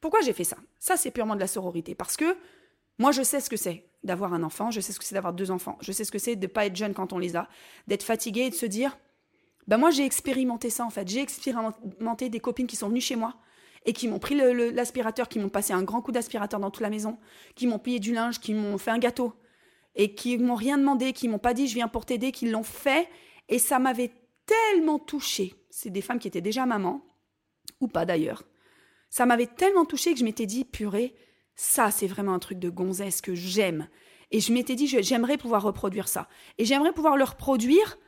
Pourquoi 0.00 0.20
j'ai 0.22 0.32
fait 0.32 0.44
ça? 0.44 0.56
Ça, 0.80 0.96
c'est 0.96 1.12
purement 1.12 1.36
de 1.36 1.40
la 1.40 1.46
sororité, 1.46 1.94
parce 1.94 2.16
que 2.16 2.36
moi, 2.98 3.12
je 3.12 3.22
sais 3.22 3.40
ce 3.40 3.48
que 3.48 3.56
c'est 3.56 3.84
d'avoir 4.02 4.34
un 4.34 4.42
enfant, 4.42 4.72
je 4.72 4.80
sais 4.80 4.92
ce 4.92 4.98
que 4.98 5.04
c'est 5.04 5.14
d'avoir 5.14 5.32
deux 5.32 5.52
enfants, 5.52 5.78
je 5.80 5.92
sais 5.92 6.04
ce 6.04 6.10
que 6.10 6.18
c'est 6.18 6.34
de 6.34 6.42
ne 6.42 6.52
pas 6.52 6.66
être 6.66 6.74
jeune 6.74 6.92
quand 6.92 7.12
on 7.12 7.18
les 7.18 7.36
a, 7.36 7.48
d'être 7.86 8.02
fatigué 8.02 8.42
et 8.42 8.50
de 8.50 8.54
se 8.54 8.66
dire, 8.66 8.98
ben 9.66 9.78
moi 9.78 9.90
j'ai 9.90 10.04
expérimenté 10.04 10.70
ça 10.70 10.84
en 10.84 10.90
fait. 10.90 11.08
J'ai 11.08 11.20
expérimenté 11.20 12.28
des 12.28 12.40
copines 12.40 12.66
qui 12.66 12.76
sont 12.76 12.88
venues 12.88 13.00
chez 13.00 13.16
moi 13.16 13.36
et 13.84 13.92
qui 13.92 14.08
m'ont 14.08 14.18
pris 14.18 14.34
l'aspirateur, 14.34 15.28
qui 15.28 15.38
m'ont 15.38 15.48
passé 15.48 15.72
un 15.72 15.82
grand 15.82 16.02
coup 16.02 16.12
d'aspirateur 16.12 16.60
dans 16.60 16.70
toute 16.70 16.82
la 16.82 16.90
maison, 16.90 17.18
qui 17.54 17.66
m'ont 17.66 17.78
plié 17.78 17.98
du 17.98 18.12
linge, 18.12 18.38
qui 18.38 18.54
m'ont 18.54 18.78
fait 18.78 18.90
un 18.90 18.98
gâteau 18.98 19.34
et 19.94 20.14
qui 20.14 20.38
m'ont 20.38 20.54
rien 20.54 20.78
demandé, 20.78 21.12
qui 21.12 21.28
m'ont 21.28 21.38
pas 21.38 21.54
dit 21.54 21.68
je 21.68 21.74
viens 21.74 21.88
pour 21.88 22.06
t'aider, 22.06 22.32
qui 22.32 22.48
l'ont 22.48 22.62
fait 22.62 23.08
et 23.48 23.58
ça 23.58 23.78
m'avait 23.78 24.12
tellement 24.46 24.98
touchée. 24.98 25.54
C'est 25.70 25.90
des 25.90 26.02
femmes 26.02 26.18
qui 26.18 26.28
étaient 26.28 26.40
déjà 26.40 26.66
mamans 26.66 27.04
ou 27.80 27.88
pas 27.88 28.04
d'ailleurs. 28.04 28.44
Ça 29.10 29.26
m'avait 29.26 29.46
tellement 29.46 29.84
touchée 29.84 30.12
que 30.12 30.18
je 30.18 30.24
m'étais 30.24 30.46
dit 30.46 30.64
purée, 30.64 31.14
ça 31.54 31.90
c'est 31.90 32.06
vraiment 32.06 32.34
un 32.34 32.38
truc 32.38 32.58
de 32.58 32.70
gonzesse 32.70 33.20
que 33.20 33.34
j'aime. 33.34 33.88
Et 34.30 34.40
je 34.40 34.52
m'étais 34.52 34.74
dit 34.74 34.86
j'aimerais 34.86 35.36
pouvoir 35.36 35.62
reproduire 35.62 36.08
ça. 36.08 36.28
Et 36.56 36.64
j'aimerais 36.64 36.92
pouvoir 36.92 37.16
le 37.16 37.24
reproduire 37.24 37.98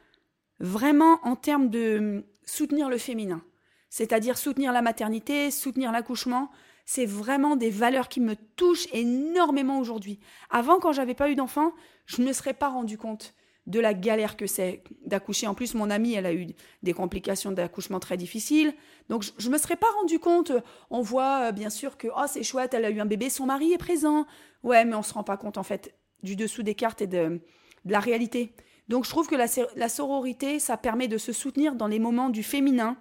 vraiment 0.61 1.21
en 1.23 1.37
termes 1.37 1.69
de 1.69 1.99
hum, 1.99 2.23
soutenir 2.45 2.89
le 2.89 2.99
féminin, 2.99 3.43
c'est-à-dire 3.91 4.39
soutenir 4.39 4.73
la 4.73 4.83
maternité, 4.83 5.51
soutenir 5.51 5.93
l'accouchement. 5.93 6.51
C'est 6.87 7.07
vraiment 7.07 7.57
des 7.57 7.71
valeurs 7.71 8.09
qui 8.09 8.21
me 8.21 8.37
touchent 8.57 8.89
énormément 8.93 9.79
aujourd'hui. 9.79 10.21
Avant, 10.51 10.79
quand 10.79 10.93
j'avais 10.93 11.15
pas 11.15 11.31
eu 11.31 11.35
d'enfant, 11.35 11.73
je 12.05 12.21
ne 12.21 12.27
me 12.27 12.33
serais 12.33 12.53
pas 12.53 12.69
rendu 12.69 12.99
compte 12.99 13.35
de 13.67 13.81
la 13.81 13.95
galère 13.95 14.37
que 14.37 14.47
c'est 14.47 14.85
d'accoucher. 15.07 15.47
En 15.47 15.55
plus, 15.55 15.75
mon 15.75 15.89
amie, 15.89 16.15
elle 16.15 16.27
a 16.27 16.35
eu 16.35 16.49
des 16.83 16.93
complications 16.93 17.51
d'accouchement 17.53 18.01
très 18.01 18.17
difficiles. 18.17 18.75
Donc, 19.09 19.25
je 19.39 19.49
ne 19.49 19.53
me 19.53 19.59
serais 19.59 19.77
pas 19.77 19.91
rendu 19.99 20.19
compte. 20.19 20.53
On 20.91 21.01
voit 21.01 21.49
euh, 21.49 21.53
bien 21.53 21.71
sûr 21.71 21.97
que 21.97 22.09
oh, 22.15 22.27
c'est 22.29 22.43
chouette, 22.43 22.75
elle 22.75 22.85
a 22.85 22.91
eu 22.91 23.01
un 23.01 23.07
bébé, 23.07 23.31
son 23.31 23.47
mari 23.47 23.73
est 23.73 23.79
présent. 23.79 24.27
Ouais, 24.63 24.85
mais 24.85 24.95
on 24.95 25.03
se 25.03 25.15
rend 25.15 25.25
pas 25.25 25.37
compte 25.37 25.57
en 25.57 25.63
fait 25.63 25.95
du 26.23 26.37
dessous 26.37 26.63
des 26.63 26.75
cartes 26.75 27.01
et 27.01 27.07
de 27.07 27.41
la 27.87 28.01
réalité. 28.01 28.55
Donc 28.89 29.05
je 29.05 29.11
trouve 29.11 29.27
que 29.27 29.35
la, 29.35 29.89
sororité, 29.89 30.59
ça 30.59 30.77
permet 30.77 31.09
de 31.09 31.19
se 31.19 31.33
soutenir 31.33 31.75
dans 31.75 31.87
les 31.87 31.99
moments 31.99 32.29
du 32.29 32.43
féminin 32.43 32.97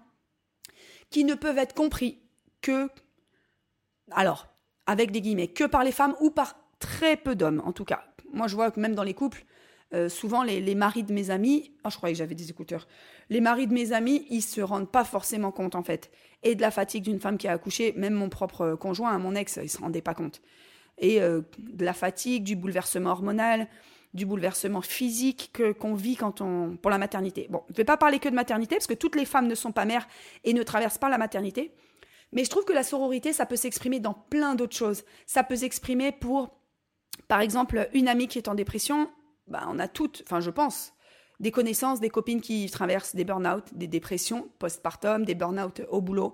qui 1.10 1.26
ne 1.26 1.36
peuvent 1.36 1.58
être 1.58 1.74
compris 1.74 2.20
que, 2.62 2.90
alors, 4.12 4.48
avec 4.86 5.12
des 5.12 5.22
guillemets, 5.22 5.50
que 5.50 5.66
par 5.66 5.84
les 5.84 5.92
femmes 5.92 6.16
ou 6.22 6.32
par 6.32 6.56
très 6.80 7.18
peu 7.18 7.36
d'hommes, 7.36 7.62
en 7.66 7.72
tout 7.72 7.86
cas. 7.86 8.04
Moi, 8.32 8.48
je 8.48 8.56
vois 8.56 8.72
que 8.72 8.80
même 8.80 8.96
dans 8.96 9.04
les 9.04 9.14
couples, 9.14 9.46
euh, 9.94 10.10
souvent 10.10 10.42
les, 10.42 10.76
maris 10.76 11.04
de 11.04 11.14
mes 11.14 11.30
amis, 11.30 11.72
oh, 11.86 11.90
je 11.90 11.98
croyais 11.98 12.14
que 12.14 12.18
j'avais 12.18 12.34
des 12.34 12.50
écouteurs, 12.50 12.88
les 13.30 13.42
maris 13.42 13.68
de 13.68 13.74
mes 13.74 13.92
amis, 13.92 14.26
ils 14.30 14.42
se 14.42 14.60
rendent 14.62 14.92
pas 14.92 15.04
forcément 15.04 15.52
compte 15.52 15.76
en 15.76 15.84
fait. 15.84 16.10
Et 16.42 16.56
de 16.56 16.62
la 16.62 16.72
fatigue 16.72 17.04
d'une 17.04 17.20
femme 17.20 17.38
qui 17.38 17.48
a 17.48 17.52
accouché, 17.52 17.94
même 17.96 18.14
mon 18.14 18.30
propre 18.30 18.76
conjoint, 18.76 19.18
mon 19.20 19.36
ex, 19.36 19.60
il 19.62 19.70
se 19.70 19.78
rendait 19.78 20.02
pas 20.02 20.16
compte. 20.16 20.42
Et 20.98 21.22
euh, 21.22 21.42
de 21.60 21.86
la 21.86 21.94
fatigue, 21.94 22.44
du 22.44 22.56
bouleversement 22.56 23.12
hormonal, 23.12 23.68
du 24.14 24.26
bouleversement 24.26 24.82
physique 24.82 25.50
que 25.54 25.72
qu'on 25.72 25.96
vit 25.96 26.16
quand 26.16 26.42
on 26.42 26.78
pour 26.78 26.92
la 26.92 26.98
maternité. 26.98 27.48
Bon, 27.50 27.64
je 27.70 27.76
vais 27.76 27.84
pas 27.84 27.98
parler 27.98 28.20
que 28.20 28.30
de 28.30 28.36
maternité 28.36 28.76
parce 28.76 28.88
que 28.88 28.94
toutes 28.94 29.16
les 29.16 29.26
femmes 29.26 29.48
ne 29.48 29.56
sont 29.56 29.72
pas 29.72 29.86
mères 29.86 30.08
et 30.44 30.54
ne 30.54 30.64
traversent 30.64 30.98
pas 30.98 31.10
la 31.10 31.18
maternité. 31.18 31.74
Mais 32.32 32.44
je 32.44 32.50
trouve 32.50 32.66
que 32.66 32.74
la 32.74 32.84
sororité, 32.84 33.32
ça 33.32 33.46
peut 33.46 33.56
s'exprimer 33.56 34.00
dans 34.00 34.14
plein 34.14 34.56
d'autres 34.56 34.76
choses. 34.76 35.04
Ça 35.26 35.44
peut 35.44 35.56
s'exprimer 35.56 36.12
pour, 36.12 36.58
par 37.28 37.42
exemple, 37.42 37.90
une 37.94 38.08
amie 38.08 38.28
qui 38.28 38.40
est 38.40 38.48
en 38.48 38.56
dépression, 38.56 39.10
bah, 39.48 39.66
on 39.70 39.80
a 39.80 39.88
toutes, 39.88 40.24
enfin 40.26 40.40
je 40.40 40.50
pense, 40.50 40.94
des 41.40 41.52
connaissances, 41.52 42.00
des 42.00 42.10
copines 42.10 42.42
qui 42.42 42.70
traversent 42.70 43.16
des 43.16 43.24
burn-out, 43.24 43.66
des 43.74 43.88
dépressions 43.88 44.50
postpartum, 44.60 45.26
des 45.26 45.36
burn-out 45.36 45.82
au 45.90 46.02
boulot, 46.02 46.34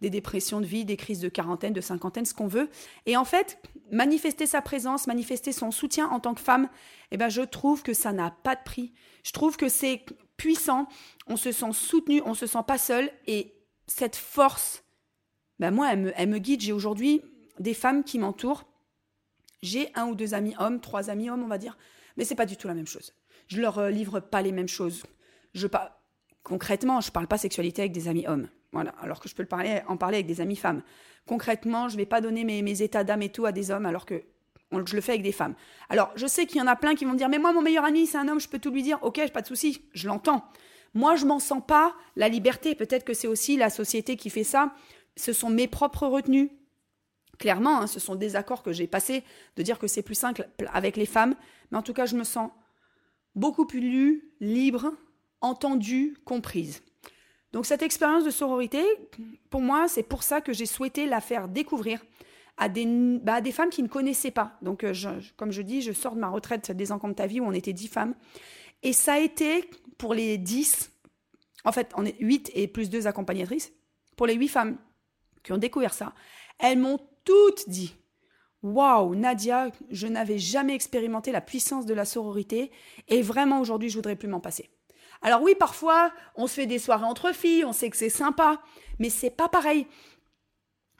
des 0.00 0.10
dépressions 0.10 0.60
de 0.60 0.66
vie, 0.66 0.84
des 0.84 0.96
crises 0.96 1.20
de 1.20 1.28
quarantaine, 1.28 1.72
de 1.72 1.80
cinquantaine, 1.80 2.24
ce 2.24 2.34
qu'on 2.34 2.46
veut. 2.46 2.70
Et 3.06 3.16
en 3.16 3.24
fait, 3.24 3.58
manifester 3.90 4.46
sa 4.46 4.62
présence, 4.62 5.06
manifester 5.06 5.52
son 5.52 5.70
soutien 5.70 6.08
en 6.08 6.20
tant 6.20 6.34
que 6.34 6.40
femme, 6.40 6.68
eh 7.10 7.16
ben, 7.16 7.28
je 7.28 7.42
trouve 7.42 7.82
que 7.82 7.94
ça 7.94 8.12
n'a 8.12 8.30
pas 8.30 8.54
de 8.54 8.62
prix. 8.64 8.92
Je 9.24 9.32
trouve 9.32 9.56
que 9.56 9.68
c'est 9.68 10.04
puissant, 10.36 10.86
on 11.26 11.36
se 11.36 11.52
sent 11.52 11.72
soutenu, 11.72 12.22
on 12.24 12.34
se 12.34 12.46
sent 12.46 12.62
pas 12.66 12.78
seul. 12.78 13.10
Et 13.26 13.54
cette 13.86 14.16
force, 14.16 14.84
ben 15.58 15.70
moi, 15.70 15.92
elle 15.92 16.00
me, 16.00 16.26
me 16.26 16.38
guide. 16.38 16.60
J'ai 16.60 16.72
aujourd'hui 16.72 17.22
des 17.58 17.74
femmes 17.74 18.04
qui 18.04 18.18
m'entourent. 18.18 18.64
J'ai 19.62 19.90
un 19.96 20.06
ou 20.06 20.14
deux 20.14 20.34
amis 20.34 20.54
hommes, 20.58 20.80
trois 20.80 21.10
amis 21.10 21.28
hommes, 21.30 21.42
on 21.42 21.48
va 21.48 21.58
dire, 21.58 21.76
mais 22.16 22.24
c'est 22.24 22.36
pas 22.36 22.46
du 22.46 22.56
tout 22.56 22.68
la 22.68 22.74
même 22.74 22.86
chose. 22.86 23.12
Je 23.48 23.60
leur 23.60 23.78
euh, 23.78 23.90
livre 23.90 24.20
pas 24.20 24.42
les 24.42 24.52
mêmes 24.52 24.68
choses. 24.68 25.02
Je 25.54 25.66
pas 25.66 25.97
concrètement, 26.42 27.00
je 27.00 27.10
parle 27.10 27.26
pas 27.26 27.38
sexualité 27.38 27.82
avec 27.82 27.92
des 27.92 28.08
amis 28.08 28.26
hommes. 28.26 28.48
Voilà, 28.72 28.90
alors 29.00 29.20
que 29.20 29.28
je 29.28 29.34
peux 29.34 29.42
le 29.42 29.48
parler, 29.48 29.80
en 29.88 29.96
parler 29.96 30.16
avec 30.16 30.26
des 30.26 30.40
amis 30.40 30.56
femmes. 30.56 30.82
Concrètement, 31.26 31.88
je 31.88 31.96
vais 31.96 32.06
pas 32.06 32.20
donner 32.20 32.44
mes, 32.44 32.82
états 32.82 33.04
d'âme 33.04 33.22
et 33.22 33.30
tout 33.30 33.46
à 33.46 33.52
des 33.52 33.70
hommes 33.70 33.86
alors 33.86 34.04
que 34.04 34.22
je 34.72 34.94
le 34.94 35.00
fais 35.00 35.12
avec 35.12 35.22
des 35.22 35.32
femmes. 35.32 35.54
Alors, 35.88 36.10
je 36.16 36.26
sais 36.26 36.46
qu'il 36.46 36.58
y 36.58 36.62
en 36.62 36.66
a 36.66 36.76
plein 36.76 36.94
qui 36.94 37.04
vont 37.04 37.14
dire 37.14 37.28
Mais 37.28 37.38
moi, 37.38 37.52
mon 37.52 37.62
meilleur 37.62 37.84
ami, 37.84 38.06
c'est 38.06 38.18
un 38.18 38.28
homme, 38.28 38.40
je 38.40 38.48
peux 38.48 38.58
tout 38.58 38.70
lui 38.70 38.82
dire. 38.82 38.98
Ok, 39.02 39.20
pas 39.32 39.42
de 39.42 39.46
souci, 39.46 39.82
je 39.94 40.06
l'entends. 40.06 40.44
Moi, 40.94 41.16
je 41.16 41.26
m'en 41.26 41.38
sens 41.38 41.62
pas 41.66 41.94
la 42.16 42.28
liberté. 42.28 42.74
Peut-être 42.74 43.04
que 43.04 43.14
c'est 43.14 43.26
aussi 43.26 43.56
la 43.56 43.70
société 43.70 44.16
qui 44.16 44.30
fait 44.30 44.44
ça. 44.44 44.74
Ce 45.16 45.32
sont 45.32 45.50
mes 45.50 45.66
propres 45.66 46.06
retenues. 46.06 46.50
Clairement, 47.38 47.82
hein, 47.82 47.86
ce 47.86 48.00
sont 48.00 48.16
des 48.16 48.36
accords 48.36 48.62
que 48.62 48.72
j'ai 48.72 48.86
passés 48.86 49.22
de 49.56 49.62
dire 49.62 49.78
que 49.78 49.86
c'est 49.86 50.02
plus 50.02 50.16
simple 50.16 50.48
avec 50.72 50.96
les 50.96 51.06
femmes. 51.06 51.34
Mais 51.70 51.78
en 51.78 51.82
tout 51.82 51.92
cas, 51.92 52.06
je 52.06 52.16
me 52.16 52.24
sens 52.24 52.50
beaucoup 53.34 53.64
plus 53.64 53.80
lue, 53.80 54.32
libre, 54.40 54.92
entendue, 55.40 56.16
comprise. 56.24 56.82
Donc 57.52 57.66
cette 57.66 57.82
expérience 57.82 58.24
de 58.24 58.30
sororité, 58.30 58.82
pour 59.50 59.60
moi, 59.60 59.88
c'est 59.88 60.02
pour 60.02 60.22
ça 60.22 60.40
que 60.40 60.52
j'ai 60.52 60.66
souhaité 60.66 61.06
la 61.06 61.20
faire 61.20 61.48
découvrir 61.48 62.00
à 62.58 62.68
des, 62.68 62.86
bah, 63.22 63.40
des 63.40 63.52
femmes 63.52 63.70
qui 63.70 63.82
ne 63.82 63.88
connaissaient 63.88 64.32
pas. 64.32 64.58
Donc, 64.62 64.84
euh, 64.84 64.92
comme 65.36 65.52
je 65.52 65.62
dis, 65.62 65.80
je 65.80 65.92
sors 65.92 66.14
de 66.14 66.20
ma 66.20 66.28
retraite 66.28 66.72
des 66.72 66.86
de 66.86 67.12
ta 67.12 67.26
vie 67.26 67.40
où 67.40 67.44
on 67.44 67.52
était 67.52 67.72
dix 67.72 67.88
femmes. 67.88 68.14
Et 68.82 68.92
ça 68.92 69.14
a 69.14 69.18
été 69.18 69.70
pour 69.96 70.12
les 70.12 70.38
dix, 70.38 70.90
en 71.64 71.72
fait, 71.72 71.92
on 71.96 72.04
est 72.04 72.16
huit 72.20 72.50
et 72.54 72.68
plus 72.68 72.90
deux 72.90 73.06
accompagnatrices, 73.06 73.72
pour 74.16 74.26
les 74.26 74.34
huit 74.34 74.48
femmes 74.48 74.76
qui 75.42 75.52
ont 75.52 75.58
découvert 75.58 75.94
ça, 75.94 76.12
elles 76.58 76.78
m'ont 76.78 76.98
toutes 77.24 77.68
dit 77.68 77.94
Waouh, 78.62 79.14
Nadia, 79.14 79.70
je 79.90 80.08
n'avais 80.08 80.38
jamais 80.38 80.74
expérimenté 80.74 81.30
la 81.30 81.40
puissance 81.40 81.86
de 81.86 81.94
la 81.94 82.04
sororité 82.04 82.72
et 83.06 83.22
vraiment 83.22 83.60
aujourd'hui, 83.60 83.88
je 83.88 83.94
voudrais 83.94 84.16
plus 84.16 84.28
m'en 84.28 84.40
passer. 84.40 84.70
Alors 85.22 85.42
oui, 85.42 85.54
parfois, 85.58 86.12
on 86.36 86.46
se 86.46 86.54
fait 86.54 86.66
des 86.66 86.78
soirées 86.78 87.04
entre 87.04 87.34
filles, 87.34 87.64
on 87.64 87.72
sait 87.72 87.90
que 87.90 87.96
c'est 87.96 88.08
sympa, 88.08 88.60
mais 88.98 89.10
c'est 89.10 89.30
pas 89.30 89.48
pareil. 89.48 89.86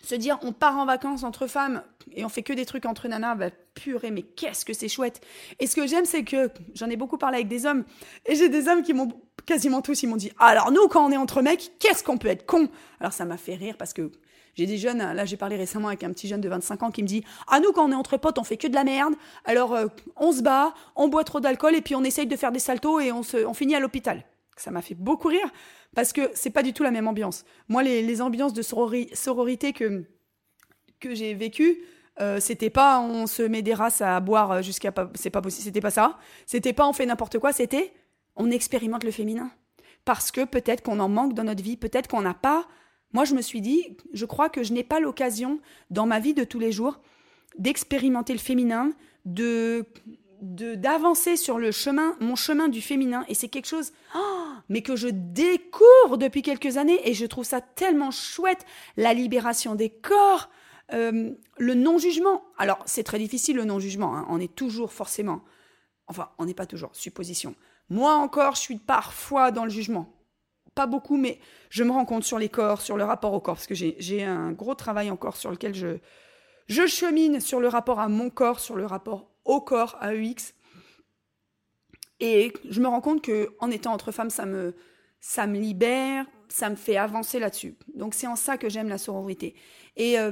Se 0.03 0.15
dire 0.15 0.39
on 0.43 0.53
part 0.53 0.79
en 0.79 0.87
vacances 0.87 1.25
entre 1.25 1.49
femmes 1.49 1.83
et 2.13 2.25
on 2.25 2.29
fait 2.29 2.45
que 2.45 2.53
des 2.53 2.65
trucs 2.65 2.87
entre 2.87 3.09
nanas, 3.09 3.35
bah 3.35 3.51
purée, 3.75 4.11
mais 4.11 4.23
qu'est-ce 4.23 4.65
que 4.65 4.73
c'est 4.73 4.89
chouette. 4.89 5.21
Et 5.59 5.67
ce 5.67 5.75
que 5.75 5.87
j'aime, 5.87 6.05
c'est 6.05 6.25
que 6.25 6.51
j'en 6.75 6.89
ai 6.89 6.97
beaucoup 6.97 7.19
parlé 7.19 7.37
avec 7.37 7.49
des 7.49 7.67
hommes 7.67 7.85
et 8.27 8.37
j'ai 8.37 8.49
des 8.49 8.69
hommes 8.69 8.83
qui 8.83 8.95
m'ont 8.95 9.09
quasiment 9.45 9.83
tous, 9.83 10.03
ils 10.03 10.09
m'ont 10.09 10.17
dit 10.17 10.33
alors 10.39 10.71
nous, 10.71 10.87
quand 10.89 11.05
on 11.05 11.11
est 11.11 11.17
entre 11.17 11.43
mecs, 11.43 11.73
qu'est-ce 11.81 12.05
qu'on 12.05 12.19
peut 12.19 12.29
être 12.29 12.47
con? 12.47 12.69
Alors 13.01 13.13
ça 13.13 13.25
m'a 13.25 13.37
fait 13.37 13.57
rire 13.57 13.77
parce 13.77 13.93
que 13.93 14.13
j'ai 14.55 14.67
des 14.67 14.79
jeunes, 14.79 14.99
là 14.99 15.25
j'ai 15.25 15.37
parlé 15.37 15.57
récemment 15.57 15.89
avec 15.89 16.03
un 16.05 16.13
petit 16.13 16.29
jeune 16.29 16.41
de 16.41 16.49
25 16.49 16.83
ans 16.83 16.91
qui 16.91 17.03
me 17.03 17.09
dit 17.09 17.25
Ah, 17.47 17.61
nous, 17.61 17.73
quand 17.73 17.89
on 17.89 17.93
est 17.93 17.95
entre 17.95 18.17
potes, 18.17 18.39
on 18.39 18.45
fait 18.45 18.57
que 18.57 18.67
de 18.67 18.75
la 18.75 18.85
merde. 18.85 19.15
Alors, 19.45 19.75
euh, 19.75 19.87
on 20.17 20.33
se 20.33 20.43
bat, 20.43 20.75
on 20.97 21.09
boit 21.09 21.25
trop 21.25 21.41
d'alcool 21.41 21.75
et 21.75 21.81
puis 21.81 21.95
on 21.95 22.05
essaye 22.05 22.27
de 22.27 22.37
faire 22.37 22.53
des 22.53 22.59
saltos 22.59 23.01
et 23.01 23.13
on, 23.13 23.23
se, 23.23 23.45
on 23.45 23.55
finit 23.55 23.75
à 23.75 23.81
l'hôpital. 23.81 24.25
Ça 24.57 24.71
m'a 24.71 24.83
fait 24.83 24.95
beaucoup 24.95 25.29
rire 25.29 25.49
parce 25.95 26.13
que 26.13 26.31
c'est 26.35 26.51
pas 26.51 26.63
du 26.63 26.73
tout 26.73 26.83
la 26.83 26.91
même 26.91 27.09
ambiance. 27.09 27.45
Moi, 27.69 27.83
les, 27.83 28.23
ambiances 28.23 28.53
de 28.53 28.63
sororité 28.63 29.73
que, 29.73 30.05
que 31.01 31.15
j'ai 31.15 31.35
vécues, 31.35 31.79
euh, 32.21 32.41
c'était 32.41 32.71
pas 32.71 33.01
on 33.01 33.27
se 33.27 33.43
met 33.43 33.63
des 33.63 33.75
races 33.75 34.01
à 34.01 34.19
boire 34.21 34.63
jusqu'à. 34.63 34.93
C'est 35.15 35.31
pas 35.31 35.41
possible, 35.41 35.65
c'était 35.65 35.81
pas 35.81 35.91
ça. 35.91 36.19
C'était 36.47 36.73
pas 36.73 36.89
on 36.89 36.93
fait 36.93 37.07
n'importe 37.07 37.39
quoi, 37.39 37.53
c'était 37.53 37.93
on 38.37 38.51
expérimente 38.51 39.05
le 39.05 39.11
féminin. 39.11 39.51
Parce 40.05 40.31
que 40.31 40.45
peut-être 40.45 40.83
qu'on 40.83 41.01
en 41.01 41.09
manque 41.09 41.35
dans 41.35 41.45
notre 41.45 41.63
vie, 41.63 41.77
peut-être 41.77 42.09
qu'on 42.09 42.23
n'a 42.23 42.35
pas 42.35 42.67
moi, 43.13 43.25
je 43.25 43.35
me 43.35 43.43
suis 43.43 43.61
dit, 43.61 43.97
je 44.13 44.27
crois 44.27 44.49
que 44.49 44.63
je 44.63 44.73
n'ai 44.73 44.85
pas 44.85 45.01
l'occasion 45.01 45.61
dans 45.91 46.07
ma 46.07 46.21
vie 46.21 46.35
de 46.35 46.45
tous 46.45 46.59
les 46.59 46.73
jours 46.73 47.01
d'expérimenter 47.59 48.33
le 48.33 48.39
féminin, 48.39 48.93
de 49.25 49.87
d'avancer 50.41 51.37
sur 51.37 51.59
le 51.59 51.73
chemin, 51.73 52.17
mon 52.21 52.37
chemin 52.37 52.69
du 52.69 52.81
féminin, 52.81 53.25
et 53.29 53.35
c'est 53.35 53.49
quelque 53.49 53.67
chose, 53.67 53.93
oh, 54.15 54.45
mais 54.69 54.83
que 54.83 54.95
je 54.95 55.09
découvre 55.09 56.17
depuis 56.17 56.43
quelques 56.43 56.77
années, 56.77 57.01
et 57.09 57.13
je 57.13 57.27
trouve 57.27 57.45
ça 57.45 57.61
tellement 57.61 58.13
chouette, 58.13 58.65
la 58.97 59.15
libération 59.15 59.75
des 59.75 59.91
corps, 59.91 60.49
euh, 60.93 61.33
le 61.59 61.75
non-jugement. 61.75 62.45
Alors, 62.57 62.79
c'est 62.87 63.03
très 63.03 63.19
difficile 63.19 63.57
le 63.57 63.65
non-jugement, 63.65 64.17
hein. 64.17 64.27
on 64.29 64.39
est 64.39 64.55
toujours 64.55 64.93
forcément, 64.93 65.43
enfin, 66.07 66.29
on 66.39 66.47
n'est 66.47 66.55
pas 66.55 66.67
toujours, 66.67 66.95
supposition. 66.95 67.57
Moi 67.91 68.15
encore, 68.15 68.55
je 68.55 68.61
suis 68.61 68.79
parfois 68.79 69.51
dans 69.51 69.65
le 69.65 69.71
jugement, 69.71 70.18
pas 70.79 70.87
beaucoup, 70.87 71.17
mais 71.17 71.41
je 71.71 71.83
me 71.83 71.91
rends 71.91 72.05
compte 72.05 72.23
sur 72.23 72.39
les 72.39 72.49
corps, 72.49 72.83
sur 72.83 72.97
le 72.97 73.03
rapport 73.03 73.33
au 73.33 73.41
corps, 73.41 73.57
parce 73.57 73.67
que 73.67 73.75
j'ai 73.75 74.23
un 74.23 74.53
gros 74.53 74.77
travail 74.77 75.11
encore 75.11 75.37
sur 75.37 75.51
lequel 75.51 75.75
je, 75.75 75.99
je 76.69 76.87
chemine 76.87 77.41
sur 77.41 77.59
le 77.59 77.67
rapport 77.67 77.99
à 77.99 78.09
mon 78.09 78.31
corps, 78.31 78.61
sur 78.61 78.77
le 78.77 78.87
rapport 78.87 79.29
au 79.45 79.61
corps, 79.61 79.97
à 80.01 80.15
EX. 80.15 80.55
Et 82.21 82.53
je 82.71 82.81
me 82.81 82.87
rends 82.87 83.01
compte 83.01 83.23
que 83.23 83.57
en 83.59 83.73
étant 83.73 83.93
entre 83.93 84.13
femmes, 84.13 84.31
ça 84.31 84.47
me, 84.47 84.77
ça 85.19 85.49
me 85.49 85.59
libère, 85.59 86.27
ça 86.49 86.71
me 86.71 86.77
fait 86.77 86.97
avancer 86.97 87.41
là-dessus. 87.41 87.77
Donc 87.97 88.15
c'est 88.15 88.29
en 88.29 88.37
ça 88.37 88.57
que 88.57 88.69
j'aime 88.69 88.89
la 88.89 88.99
sororité. 88.99 89.57
Et 89.97 90.17
euh, 90.17 90.31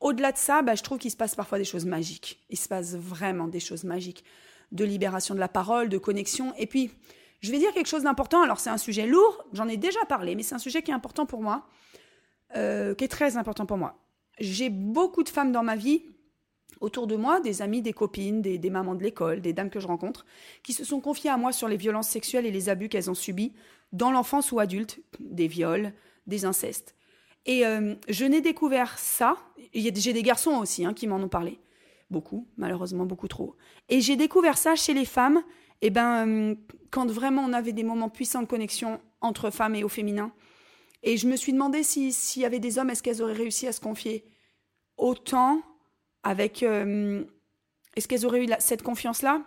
au-delà 0.00 0.32
de 0.32 0.36
ça, 0.36 0.62
bah, 0.62 0.74
je 0.74 0.82
trouve 0.82 0.98
qu'il 0.98 1.12
se 1.12 1.16
passe 1.16 1.36
parfois 1.36 1.58
des 1.58 1.64
choses 1.64 1.86
magiques. 1.86 2.44
Il 2.50 2.58
se 2.58 2.66
passe 2.66 2.96
vraiment 2.96 3.46
des 3.46 3.60
choses 3.60 3.84
magiques 3.84 4.24
de 4.72 4.84
libération 4.84 5.36
de 5.36 5.40
la 5.40 5.48
parole, 5.48 5.88
de 5.88 5.98
connexion. 5.98 6.52
Et 6.56 6.66
puis, 6.66 6.90
je 7.46 7.52
vais 7.52 7.58
dire 7.58 7.72
quelque 7.72 7.86
chose 7.86 8.02
d'important. 8.02 8.42
Alors, 8.42 8.58
c'est 8.58 8.70
un 8.70 8.78
sujet 8.78 9.06
lourd, 9.06 9.44
j'en 9.52 9.68
ai 9.68 9.76
déjà 9.76 10.04
parlé, 10.08 10.34
mais 10.34 10.42
c'est 10.42 10.54
un 10.54 10.58
sujet 10.58 10.82
qui 10.82 10.90
est 10.90 10.94
important 10.94 11.26
pour 11.26 11.42
moi, 11.42 11.66
euh, 12.56 12.94
qui 12.94 13.04
est 13.04 13.08
très 13.08 13.36
important 13.36 13.66
pour 13.66 13.76
moi. 13.76 14.02
J'ai 14.40 14.68
beaucoup 14.68 15.22
de 15.22 15.28
femmes 15.28 15.52
dans 15.52 15.62
ma 15.62 15.76
vie, 15.76 16.02
autour 16.80 17.06
de 17.06 17.14
moi, 17.14 17.40
des 17.40 17.62
amies, 17.62 17.82
des 17.82 17.92
copines, 17.92 18.42
des, 18.42 18.70
mamans 18.70 18.96
de 18.96 19.02
l'école, 19.02 19.40
des 19.40 19.52
dames 19.52 19.70
que 19.70 19.80
je 19.80 19.86
rencontre, 19.86 20.26
qui 20.62 20.72
se 20.72 20.84
sont 20.84 21.00
confiées 21.00 21.30
à 21.30 21.36
moi 21.36 21.52
sur 21.52 21.68
les 21.68 21.76
violences 21.76 22.08
sexuelles 22.08 22.46
et 22.46 22.50
les 22.50 22.68
abus 22.68 22.88
qu'elles 22.88 23.10
ont 23.10 23.14
subis 23.14 23.52
dans 23.92 24.10
l'enfance 24.10 24.50
ou 24.50 24.58
adulte, 24.58 25.00
des 25.20 25.46
viols, 25.46 25.92
des 26.26 26.44
incestes. 26.44 26.96
Et 27.46 27.64
euh, 27.64 27.94
je 28.08 28.24
n'ai 28.24 28.40
découvert 28.40 28.98
ça, 28.98 29.36
j'ai 29.72 30.12
des 30.12 30.22
garçons 30.22 30.56
aussi 30.56 30.84
hein, 30.84 30.92
qui 30.92 31.06
m'en 31.06 31.16
ont 31.16 31.28
parlé, 31.28 31.60
beaucoup, 32.10 32.48
malheureusement 32.56 33.06
beaucoup 33.06 33.28
trop. 33.28 33.54
Et 33.88 34.00
j'ai 34.00 34.16
découvert 34.16 34.58
ça 34.58 34.74
chez 34.74 34.92
les 34.92 35.04
femmes 35.04 35.42
et 35.82 35.88
eh 35.88 35.90
ben, 35.90 36.26
euh, 36.26 36.54
quand 36.90 37.10
vraiment 37.10 37.42
on 37.42 37.52
avait 37.52 37.72
des 37.72 37.82
moments 37.82 38.08
puissants 38.08 38.42
de 38.42 38.46
connexion 38.46 39.00
entre 39.20 39.50
femmes 39.50 39.74
et 39.74 39.84
au 39.84 39.88
féminin, 39.88 40.32
et 41.02 41.16
je 41.16 41.28
me 41.28 41.36
suis 41.36 41.52
demandé 41.52 41.82
s'il 41.82 42.42
y 42.42 42.44
avait 42.44 42.58
des 42.58 42.78
hommes, 42.78 42.90
est-ce 42.90 43.02
qu'elles 43.02 43.22
auraient 43.22 43.32
réussi 43.32 43.66
à 43.66 43.72
se 43.72 43.80
confier? 43.80 44.24
Autant 44.96 45.60
avec... 46.22 46.62
Euh, 46.62 47.24
est-ce 47.94 48.08
qu'elles 48.08 48.26
auraient 48.26 48.44
eu 48.44 48.48
cette 48.58 48.82
confiance-là 48.82 49.42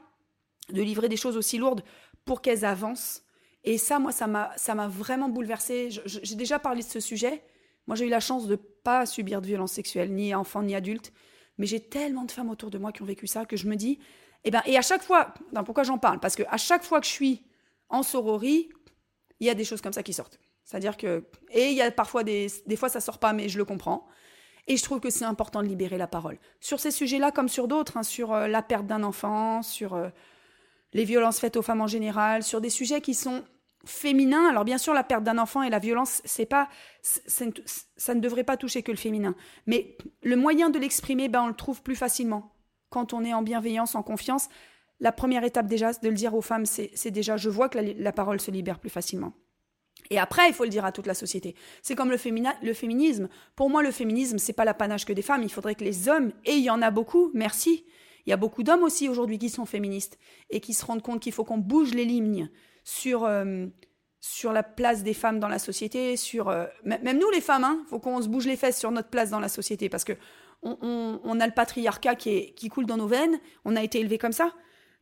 de 0.69 0.81
livrer 0.81 1.09
des 1.09 1.17
choses 1.17 1.37
aussi 1.37 1.57
lourdes 1.57 1.83
pour 2.25 2.41
qu'elles 2.41 2.63
avancent? 2.63 3.23
Et 3.63 3.77
ça, 3.77 3.99
moi, 3.99 4.11
ça 4.11 4.27
m'a 4.27 4.87
vraiment 4.87 5.29
bouleversée. 5.29 5.89
J'ai 6.05 6.35
déjà 6.35 6.59
parlé 6.59 6.81
de 6.81 6.87
ce 6.87 6.99
sujet. 6.99 7.43
Moi, 7.87 7.95
j'ai 7.95 8.05
eu 8.05 8.09
la 8.09 8.21
chance 8.21 8.47
de 8.47 8.53
ne 8.53 8.55
pas 8.55 9.05
subir 9.05 9.41
de 9.41 9.47
violences 9.47 9.73
sexuelles, 9.73 10.13
ni 10.13 10.33
enfants, 10.33 10.63
ni 10.63 10.75
adultes. 10.75 11.11
Mais 11.59 11.67
j'ai 11.67 11.79
tellement 11.79 12.23
de 12.23 12.31
femmes 12.31 12.49
autour 12.49 12.71
de 12.71 12.79
moi 12.79 12.91
qui 12.91 13.03
ont 13.03 13.05
vécu 13.05 13.27
ça 13.27 13.45
que 13.45 13.55
je 13.55 13.67
me 13.67 13.75
dis, 13.75 13.99
eh 14.43 14.49
ben, 14.49 14.63
et 14.65 14.77
à 14.77 14.81
chaque 14.81 15.03
fois, 15.03 15.33
pourquoi 15.65 15.83
j'en 15.83 15.99
parle? 15.99 16.19
Parce 16.19 16.35
qu'à 16.35 16.57
chaque 16.57 16.83
fois 16.83 16.99
que 16.99 17.05
je 17.05 17.11
suis 17.11 17.43
en 17.89 18.01
sororie, 18.01 18.69
il 19.39 19.47
y 19.47 19.49
a 19.49 19.53
des 19.53 19.65
choses 19.65 19.81
comme 19.81 19.93
ça 19.93 20.01
qui 20.01 20.13
sortent. 20.13 20.39
C'est-à-dire 20.63 20.97
que. 20.97 21.25
Et 21.51 21.69
il 21.69 21.75
y 21.75 21.81
a 21.81 21.91
parfois 21.91 22.23
des. 22.23 22.47
Des 22.65 22.75
fois, 22.75 22.89
ça 22.89 23.01
sort 23.01 23.19
pas, 23.19 23.33
mais 23.33 23.49
je 23.49 23.57
le 23.57 23.65
comprends. 23.65 24.07
Et 24.67 24.77
je 24.77 24.83
trouve 24.83 24.99
que 24.99 25.09
c'est 25.09 25.25
important 25.25 25.63
de 25.63 25.67
libérer 25.67 25.97
la 25.97 26.07
parole. 26.07 26.37
Sur 26.59 26.79
ces 26.79 26.91
sujets-là, 26.91 27.31
comme 27.31 27.49
sur 27.49 27.67
d'autres, 27.67 27.97
hein, 27.97 28.03
sur 28.03 28.33
euh, 28.33 28.47
la 28.47 28.61
perte 28.61 28.85
d'un 28.85 29.03
enfant, 29.03 29.63
sur 29.63 29.95
euh, 29.95 30.09
les 30.93 31.05
violences 31.05 31.39
faites 31.39 31.57
aux 31.57 31.63
femmes 31.63 31.81
en 31.81 31.87
général, 31.87 32.43
sur 32.43 32.61
des 32.61 32.69
sujets 32.69 33.01
qui 33.01 33.15
sont 33.15 33.43
féminins. 33.85 34.47
Alors 34.47 34.65
bien 34.65 34.77
sûr, 34.77 34.93
la 34.93 35.03
perte 35.03 35.23
d'un 35.23 35.37
enfant 35.37 35.63
et 35.63 35.69
la 35.69 35.79
violence, 35.79 36.21
c'est 36.25 36.45
pas, 36.45 36.69
ça 37.01 38.15
ne 38.15 38.19
devrait 38.19 38.43
pas 38.43 38.57
toucher 38.57 38.83
que 38.83 38.91
le 38.91 38.97
féminin. 38.97 39.35
Mais 39.67 39.97
le 40.23 40.35
moyen 40.35 40.69
de 40.69 40.79
l'exprimer, 40.79 41.29
ben, 41.29 41.43
on 41.43 41.47
le 41.47 41.55
trouve 41.55 41.81
plus 41.81 41.95
facilement 41.95 42.53
quand 42.89 43.13
on 43.13 43.23
est 43.23 43.33
en 43.33 43.41
bienveillance, 43.41 43.95
en 43.95 44.03
confiance. 44.03 44.49
La 44.99 45.11
première 45.11 45.43
étape 45.43 45.67
déjà, 45.67 45.93
de 45.93 46.09
le 46.09 46.15
dire 46.15 46.35
aux 46.35 46.41
femmes, 46.41 46.65
c'est 46.65 47.11
déjà, 47.11 47.37
je 47.37 47.49
vois 47.49 47.69
que 47.69 47.79
la 47.79 48.11
parole 48.11 48.41
se 48.41 48.51
libère 48.51 48.79
plus 48.79 48.89
facilement. 48.89 49.33
Et 50.09 50.17
après, 50.17 50.47
il 50.47 50.53
faut 50.53 50.63
le 50.63 50.69
dire 50.69 50.85
à 50.85 50.91
toute 50.91 51.05
la 51.05 51.13
société. 51.13 51.55
C'est 51.81 51.95
comme 51.95 52.09
le, 52.09 52.17
le, 52.63 52.73
féminisme. 52.73 53.29
Pour 53.55 53.69
moi, 53.69 53.83
le 53.83 53.91
féminisme, 53.91 54.37
c'est 54.39 54.53
pas 54.53 54.65
l'apanage 54.65 55.05
que 55.05 55.13
des 55.13 55.21
femmes. 55.21 55.43
Il 55.43 55.51
faudrait 55.51 55.75
que 55.75 55.83
les 55.83 56.09
hommes, 56.09 56.31
et 56.45 56.53
il 56.53 56.63
y 56.63 56.69
en 56.69 56.81
a 56.81 56.89
beaucoup, 56.89 57.31
merci. 57.33 57.85
Il 58.25 58.29
y 58.29 58.33
a 58.33 58.37
beaucoup 58.37 58.63
d'hommes 58.63 58.83
aussi 58.83 59.07
aujourd'hui 59.07 59.37
qui 59.37 59.49
sont 59.49 59.65
féministes 59.65 60.17
et 60.49 60.59
qui 60.59 60.73
se 60.73 60.85
rendent 60.85 61.01
compte 61.01 61.21
qu'il 61.21 61.33
faut 61.33 61.43
qu'on 61.43 61.57
bouge 61.57 61.93
les 61.93 62.05
lignes 62.05 62.49
sur, 62.83 63.25
euh, 63.25 63.67
sur 64.19 64.53
la 64.53 64.63
place 64.63 65.03
des 65.03 65.13
femmes 65.13 65.39
dans 65.39 65.47
la 65.47 65.59
société, 65.59 66.17
sur 66.17 66.49
euh, 66.49 66.65
même 66.83 67.19
nous 67.19 67.29
les 67.31 67.41
femmes, 67.41 67.63
hein, 67.63 67.83
faut 67.89 67.99
qu'on 67.99 68.21
se 68.21 68.27
bouge 68.27 68.45
les 68.45 68.57
fesses 68.57 68.79
sur 68.79 68.91
notre 68.91 69.09
place 69.09 69.29
dans 69.29 69.39
la 69.39 69.49
société 69.49 69.89
parce 69.89 70.03
que 70.03 70.13
on, 70.61 71.21
on 71.23 71.39
a 71.39 71.47
le 71.47 71.53
patriarcat 71.53 72.15
qui, 72.15 72.29
est, 72.29 72.53
qui 72.53 72.67
coule 72.67 72.85
dans 72.85 72.97
nos 72.97 73.07
veines, 73.07 73.39
on 73.63 73.77
a 73.77 73.83
été 73.83 73.99
élevés 73.99 74.17
comme 74.17 74.33
ça. 74.33 74.53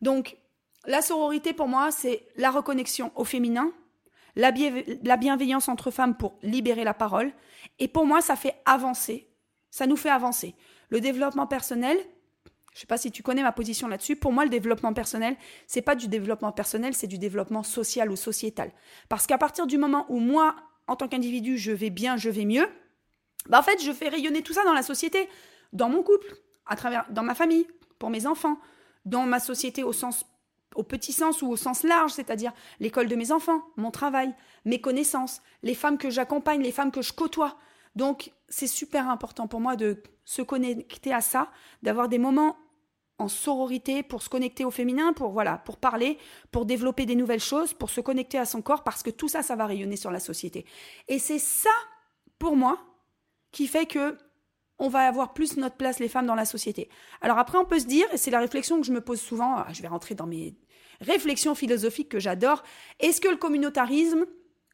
Donc 0.01 0.37
la 0.85 1.01
sororité 1.01 1.53
pour 1.53 1.67
moi, 1.67 1.91
c'est 1.91 2.27
la 2.35 2.51
reconnexion 2.51 3.11
au 3.15 3.23
féminin, 3.23 3.71
la, 4.37 4.51
bienveillance 5.17 5.67
entre 5.67 5.91
femmes 5.91 6.15
pour 6.15 6.37
libérer 6.43 6.83
la 6.83 6.93
parole. 6.93 7.31
Et 7.79 7.87
pour 7.87 8.05
moi, 8.05 8.21
ça 8.21 8.35
fait 8.35 8.55
avancer. 8.65 9.29
Ça 9.69 9.87
nous 9.87 9.95
fait 9.95 10.09
avancer. 10.09 10.55
Le 10.89 11.01
développement 11.01 11.47
personnel, 11.47 11.97
je 12.77 12.81
ne 12.81 12.81
sais 12.81 12.87
pas 12.87 12.97
si 12.99 13.09
tu 13.09 13.23
connais 13.23 13.41
ma 13.41 13.51
position 13.51 13.87
là-dessus. 13.87 14.15
Pour 14.15 14.31
moi, 14.31 14.43
le 14.43 14.51
développement 14.51 14.93
personnel, 14.93 15.35
c'est 15.65 15.81
pas 15.81 15.95
du 15.95 16.07
développement 16.07 16.51
personnel, 16.51 16.93
c'est 16.93 17.07
du 17.07 17.17
développement 17.17 17.63
social 17.63 18.11
ou 18.11 18.15
sociétal. 18.15 18.71
Parce 19.09 19.25
qu'à 19.25 19.39
partir 19.39 19.65
du 19.65 19.79
moment 19.79 20.05
où 20.09 20.19
moi, 20.19 20.55
en 20.85 20.95
tant 20.95 21.07
qu'individu, 21.07 21.57
je 21.57 21.71
vais 21.71 21.89
bien, 21.89 22.17
je 22.17 22.29
vais 22.29 22.45
mieux, 22.45 22.69
bah 23.49 23.57
en 23.57 23.63
fait, 23.63 23.81
je 23.81 23.91
fais 23.91 24.09
rayonner 24.09 24.43
tout 24.43 24.53
ça 24.53 24.63
dans 24.63 24.75
la 24.75 24.83
société, 24.83 25.27
dans 25.73 25.89
mon 25.89 26.03
couple, 26.03 26.35
à 26.67 26.75
travers, 26.75 27.07
dans 27.09 27.23
ma 27.23 27.33
famille, 27.33 27.65
pour 27.97 28.11
mes 28.11 28.27
enfants, 28.27 28.59
dans 29.05 29.25
ma 29.25 29.39
société 29.39 29.83
au 29.83 29.91
sens 29.91 30.23
au 30.75 30.83
petit 30.83 31.13
sens 31.13 31.41
ou 31.41 31.47
au 31.47 31.55
sens 31.55 31.81
large, 31.81 32.11
c'est-à-dire 32.11 32.53
l'école 32.79 33.07
de 33.07 33.15
mes 33.15 33.31
enfants, 33.31 33.63
mon 33.75 33.89
travail, 33.89 34.35
mes 34.65 34.79
connaissances, 34.79 35.41
les 35.63 35.73
femmes 35.73 35.97
que 35.97 36.11
j'accompagne, 36.11 36.61
les 36.61 36.71
femmes 36.71 36.91
que 36.91 37.01
je 37.01 37.13
côtoie. 37.13 37.57
Donc, 37.95 38.31
c'est 38.49 38.67
super 38.67 39.09
important 39.09 39.47
pour 39.47 39.61
moi 39.61 39.75
de 39.75 40.03
se 40.25 40.43
connecter 40.43 41.11
à 41.11 41.21
ça, 41.21 41.49
d'avoir 41.81 42.07
des 42.07 42.19
moments 42.19 42.57
en 43.19 43.27
sororité 43.27 44.03
pour 44.03 44.21
se 44.21 44.29
connecter 44.29 44.63
au 44.65 44.71
féminin, 44.71 45.13
pour 45.13 45.31
voilà, 45.31 45.57
pour 45.57 45.77
parler, 45.77 46.17
pour 46.51 46.65
développer 46.65 47.05
des 47.05 47.15
nouvelles 47.15 47.39
choses, 47.39 47.73
pour 47.73 47.89
se 47.89 48.01
connecter 48.01 48.37
à 48.37 48.45
son 48.45 48.61
corps 48.61 48.83
parce 48.83 49.03
que 49.03 49.09
tout 49.09 49.27
ça 49.27 49.41
ça 49.43 49.55
va 49.55 49.65
rayonner 49.65 49.95
sur 49.95 50.11
la 50.11 50.19
société. 50.19 50.65
Et 51.07 51.19
c'est 51.19 51.39
ça 51.39 51.71
pour 52.37 52.55
moi 52.55 52.79
qui 53.51 53.67
fait 53.67 53.85
que 53.85 54.17
on 54.79 54.89
va 54.89 55.07
avoir 55.07 55.33
plus 55.33 55.57
notre 55.57 55.75
place 55.75 55.97
les 55.97 56.07
femmes 56.07 56.27
dans 56.27 56.35
la 56.35 56.45
société. 56.45 56.89
Alors 57.21 57.39
après 57.39 57.57
on 57.57 57.65
peut 57.65 57.79
se 57.79 57.85
dire 57.85 58.05
et 58.13 58.17
c'est 58.17 58.29
la 58.29 58.39
réflexion 58.39 58.79
que 58.79 58.85
je 58.85 58.91
me 58.91 59.01
pose 59.01 59.19
souvent, 59.19 59.55
ah, 59.57 59.67
je 59.73 59.81
vais 59.81 59.87
rentrer 59.87 60.13
dans 60.13 60.27
mes 60.27 60.55
réflexion 61.01 61.55
philosophique 61.55 62.09
que 62.09 62.19
j'adore. 62.19 62.63
Est-ce 62.99 63.21
que 63.21 63.27
le 63.27 63.37
communautarisme, 63.37 64.25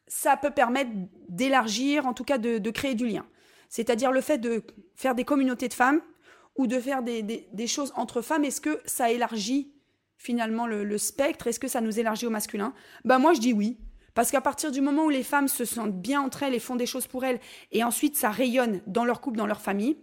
ça 0.06 0.36
peut 0.36 0.50
permettre 0.50 0.90
d'élargir, 1.28 2.06
en 2.06 2.14
tout 2.14 2.24
cas 2.24 2.38
de, 2.38 2.70
créer 2.70 2.94
du 2.94 3.06
lien? 3.06 3.26
C'est-à-dire 3.68 4.12
le 4.12 4.20
fait 4.20 4.38
de 4.38 4.62
faire 4.94 5.14
des 5.14 5.24
communautés 5.24 5.68
de 5.68 5.74
femmes 5.74 6.00
ou 6.56 6.66
de 6.66 6.78
faire 6.78 7.02
des, 7.02 7.66
choses 7.66 7.92
entre 7.96 8.22
femmes, 8.22 8.44
est-ce 8.44 8.60
que 8.60 8.80
ça 8.84 9.10
élargit 9.10 9.72
finalement 10.16 10.66
le, 10.66 10.98
spectre? 10.98 11.46
Est-ce 11.46 11.60
que 11.60 11.68
ça 11.68 11.80
nous 11.80 11.98
élargit 11.98 12.26
au 12.26 12.30
masculin? 12.30 12.72
Ben 13.04 13.18
moi 13.18 13.34
je 13.34 13.40
dis 13.40 13.52
oui. 13.52 13.78
Parce 14.14 14.30
qu'à 14.30 14.40
partir 14.40 14.70
du 14.70 14.80
moment 14.80 15.06
où 15.06 15.10
les 15.10 15.24
femmes 15.24 15.48
se 15.48 15.64
sentent 15.64 16.00
bien 16.00 16.20
entre 16.20 16.44
elles 16.44 16.54
et 16.54 16.60
font 16.60 16.76
des 16.76 16.86
choses 16.86 17.08
pour 17.08 17.24
elles, 17.24 17.40
et 17.72 17.82
ensuite 17.82 18.16
ça 18.16 18.30
rayonne 18.30 18.80
dans 18.86 19.04
leur 19.04 19.20
couple, 19.20 19.38
dans 19.38 19.46
leur 19.46 19.60
famille, 19.60 19.98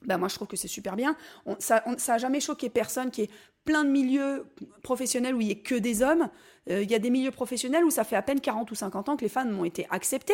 ben 0.00 0.16
moi 0.16 0.28
je 0.28 0.36
trouve 0.36 0.48
que 0.48 0.56
c'est 0.56 0.68
super 0.68 0.96
bien. 0.96 1.16
ça, 1.58 1.84
n'a 1.86 2.18
jamais 2.18 2.40
choqué 2.40 2.70
personne 2.70 3.10
qui 3.10 3.22
est 3.22 3.30
plein 3.64 3.84
de 3.84 3.90
milieux 3.90 4.46
professionnels 4.82 5.34
où 5.34 5.40
il 5.40 5.48
n'y 5.48 5.52
a 5.52 5.56
que 5.56 5.74
des 5.74 6.02
hommes. 6.02 6.28
Euh, 6.70 6.82
il 6.82 6.90
y 6.90 6.94
a 6.94 6.98
des 6.98 7.10
milieux 7.10 7.30
professionnels 7.30 7.84
où 7.84 7.90
ça 7.90 8.04
fait 8.04 8.16
à 8.16 8.22
peine 8.22 8.40
40 8.40 8.70
ou 8.70 8.74
50 8.74 9.08
ans 9.10 9.16
que 9.16 9.22
les 9.22 9.28
femmes 9.28 9.56
ont 9.58 9.64
été 9.64 9.86
acceptées. 9.90 10.32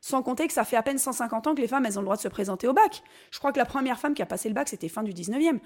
Sans 0.00 0.22
compter 0.22 0.46
que 0.46 0.52
ça 0.52 0.64
fait 0.64 0.76
à 0.76 0.82
peine 0.82 0.98
150 0.98 1.46
ans 1.46 1.54
que 1.54 1.60
les 1.60 1.68
femmes, 1.68 1.84
elles 1.84 1.98
ont 1.98 2.02
le 2.02 2.06
droit 2.06 2.16
de 2.16 2.22
se 2.22 2.28
présenter 2.28 2.66
au 2.66 2.72
bac. 2.72 3.02
Je 3.30 3.38
crois 3.38 3.52
que 3.52 3.58
la 3.58 3.66
première 3.66 3.98
femme 3.98 4.14
qui 4.14 4.22
a 4.22 4.26
passé 4.26 4.48
le 4.48 4.54
bac, 4.54 4.68
c'était 4.68 4.88
fin 4.88 5.02
du 5.02 5.12
19e. 5.12 5.58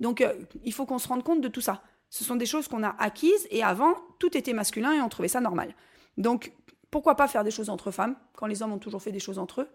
Donc, 0.00 0.20
euh, 0.20 0.32
il 0.64 0.72
faut 0.72 0.86
qu'on 0.86 0.98
se 0.98 1.08
rende 1.08 1.22
compte 1.22 1.40
de 1.40 1.48
tout 1.48 1.60
ça. 1.60 1.82
Ce 2.08 2.24
sont 2.24 2.36
des 2.36 2.46
choses 2.46 2.68
qu'on 2.68 2.82
a 2.82 2.94
acquises 2.98 3.46
et 3.50 3.62
avant, 3.62 3.94
tout 4.18 4.36
était 4.36 4.52
masculin 4.52 4.92
et 4.92 5.00
on 5.00 5.08
trouvait 5.08 5.28
ça 5.28 5.40
normal. 5.40 5.74
Donc, 6.16 6.52
pourquoi 6.90 7.16
pas 7.16 7.28
faire 7.28 7.44
des 7.44 7.50
choses 7.50 7.70
entre 7.70 7.90
femmes 7.90 8.16
quand 8.36 8.46
les 8.46 8.62
hommes 8.62 8.72
ont 8.72 8.78
toujours 8.78 9.02
fait 9.02 9.12
des 9.12 9.20
choses 9.20 9.38
entre 9.38 9.62
eux? 9.62 9.68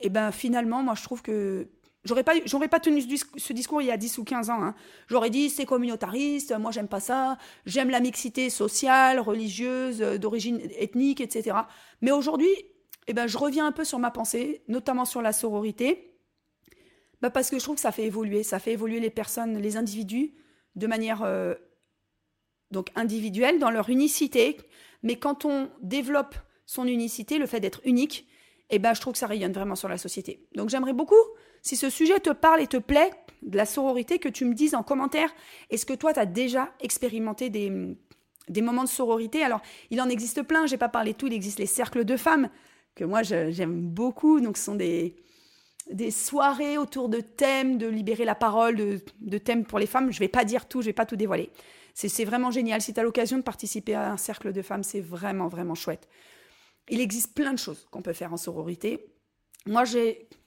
Et 0.00 0.06
eh 0.06 0.10
ben 0.10 0.32
finalement, 0.32 0.82
moi, 0.82 0.94
je 0.96 1.02
trouve 1.04 1.22
que 1.22 1.68
J'aurais 2.04 2.22
pas, 2.22 2.34
j'aurais 2.44 2.68
pas 2.68 2.80
tenu 2.80 3.00
ce 3.00 3.52
discours 3.54 3.80
il 3.80 3.86
y 3.86 3.90
a 3.90 3.96
10 3.96 4.18
ou 4.18 4.24
15 4.24 4.50
ans. 4.50 4.62
Hein. 4.62 4.74
J'aurais 5.08 5.30
dit 5.30 5.48
c'est 5.48 5.64
communautariste, 5.64 6.54
moi 6.58 6.70
j'aime 6.70 6.88
pas 6.88 7.00
ça, 7.00 7.38
j'aime 7.64 7.88
la 7.88 8.00
mixité 8.00 8.50
sociale, 8.50 9.20
religieuse, 9.20 10.00
d'origine 10.20 10.60
ethnique, 10.76 11.22
etc. 11.22 11.56
Mais 12.02 12.10
aujourd'hui, 12.10 12.50
eh 13.06 13.12
ben, 13.12 13.26
je 13.26 13.38
reviens 13.38 13.66
un 13.66 13.72
peu 13.72 13.84
sur 13.84 13.98
ma 13.98 14.10
pensée, 14.10 14.62
notamment 14.68 15.04
sur 15.04 15.22
la 15.22 15.32
sororité, 15.32 16.18
bah 17.20 17.30
parce 17.30 17.50
que 17.50 17.58
je 17.58 17.64
trouve 17.64 17.76
que 17.76 17.80
ça 17.80 17.92
fait 17.92 18.04
évoluer, 18.04 18.42
ça 18.42 18.58
fait 18.58 18.72
évoluer 18.72 19.00
les 19.00 19.10
personnes, 19.10 19.58
les 19.58 19.76
individus, 19.76 20.34
de 20.74 20.86
manière 20.86 21.22
euh, 21.22 21.54
donc 22.70 22.90
individuelle, 22.96 23.58
dans 23.58 23.70
leur 23.70 23.88
unicité. 23.88 24.56
Mais 25.02 25.16
quand 25.16 25.44
on 25.44 25.70
développe 25.80 26.34
son 26.66 26.86
unicité, 26.86 27.38
le 27.38 27.46
fait 27.46 27.60
d'être 27.60 27.80
unique, 27.84 28.26
eh 28.70 28.78
ben, 28.78 28.94
je 28.94 29.00
trouve 29.00 29.12
que 29.12 29.18
ça 29.18 29.26
rayonne 29.26 29.52
vraiment 29.52 29.76
sur 29.76 29.88
la 29.88 29.98
société. 29.98 30.46
Donc 30.54 30.68
j'aimerais 30.70 30.92
beaucoup 30.92 31.14
si 31.64 31.76
ce 31.76 31.88
sujet 31.88 32.20
te 32.20 32.30
parle 32.30 32.60
et 32.60 32.66
te 32.66 32.76
plaît, 32.76 33.10
de 33.42 33.56
la 33.56 33.66
sororité, 33.66 34.18
que 34.18 34.28
tu 34.28 34.44
me 34.44 34.54
dises 34.54 34.74
en 34.74 34.82
commentaire, 34.82 35.34
est-ce 35.70 35.86
que 35.86 35.94
toi, 35.94 36.12
tu 36.12 36.20
as 36.20 36.26
déjà 36.26 36.72
expérimenté 36.80 37.50
des, 37.50 37.96
des 38.48 38.62
moments 38.62 38.84
de 38.84 38.88
sororité? 38.88 39.42
Alors, 39.42 39.60
il 39.90 40.00
en 40.00 40.08
existe 40.10 40.42
plein, 40.42 40.66
j'ai 40.66 40.76
pas 40.76 40.90
parlé 40.90 41.14
tout, 41.14 41.26
il 41.26 41.32
existe 41.32 41.58
les 41.58 41.66
cercles 41.66 42.04
de 42.04 42.16
femmes, 42.16 42.50
que 42.94 43.04
moi, 43.04 43.22
j'aime 43.22 43.80
beaucoup. 43.80 44.40
Donc, 44.40 44.56
ce 44.56 44.64
sont 44.64 44.74
des, 44.74 45.16
des 45.90 46.10
soirées 46.10 46.78
autour 46.78 47.08
de 47.08 47.20
thèmes, 47.20 47.78
de 47.78 47.86
libérer 47.86 48.24
la 48.24 48.34
parole, 48.34 48.76
de, 48.76 49.00
de 49.20 49.38
thèmes 49.38 49.64
pour 49.64 49.78
les 49.78 49.86
femmes. 49.86 50.12
Je 50.12 50.18
vais 50.18 50.28
pas 50.28 50.44
dire 50.44 50.66
tout, 50.66 50.80
je 50.80 50.86
vais 50.86 50.92
pas 50.92 51.06
tout 51.06 51.16
dévoiler. 51.16 51.50
C'est 51.94 52.24
vraiment 52.24 52.50
génial. 52.50 52.80
Si 52.80 52.92
tu 52.92 53.00
as 53.00 53.04
l'occasion 53.04 53.36
de 53.36 53.42
participer 53.42 53.94
à 53.94 54.12
un 54.12 54.16
cercle 54.16 54.52
de 54.52 54.62
femmes, 54.62 54.82
c'est 54.82 55.00
vraiment, 55.00 55.48
vraiment 55.48 55.76
chouette. 55.76 56.08
Il 56.88 57.00
existe 57.00 57.34
plein 57.34 57.52
de 57.52 57.58
choses 57.58 57.86
qu'on 57.90 58.02
peut 58.02 58.12
faire 58.12 58.32
en 58.32 58.36
sororité 58.36 59.14
moi, 59.66 59.84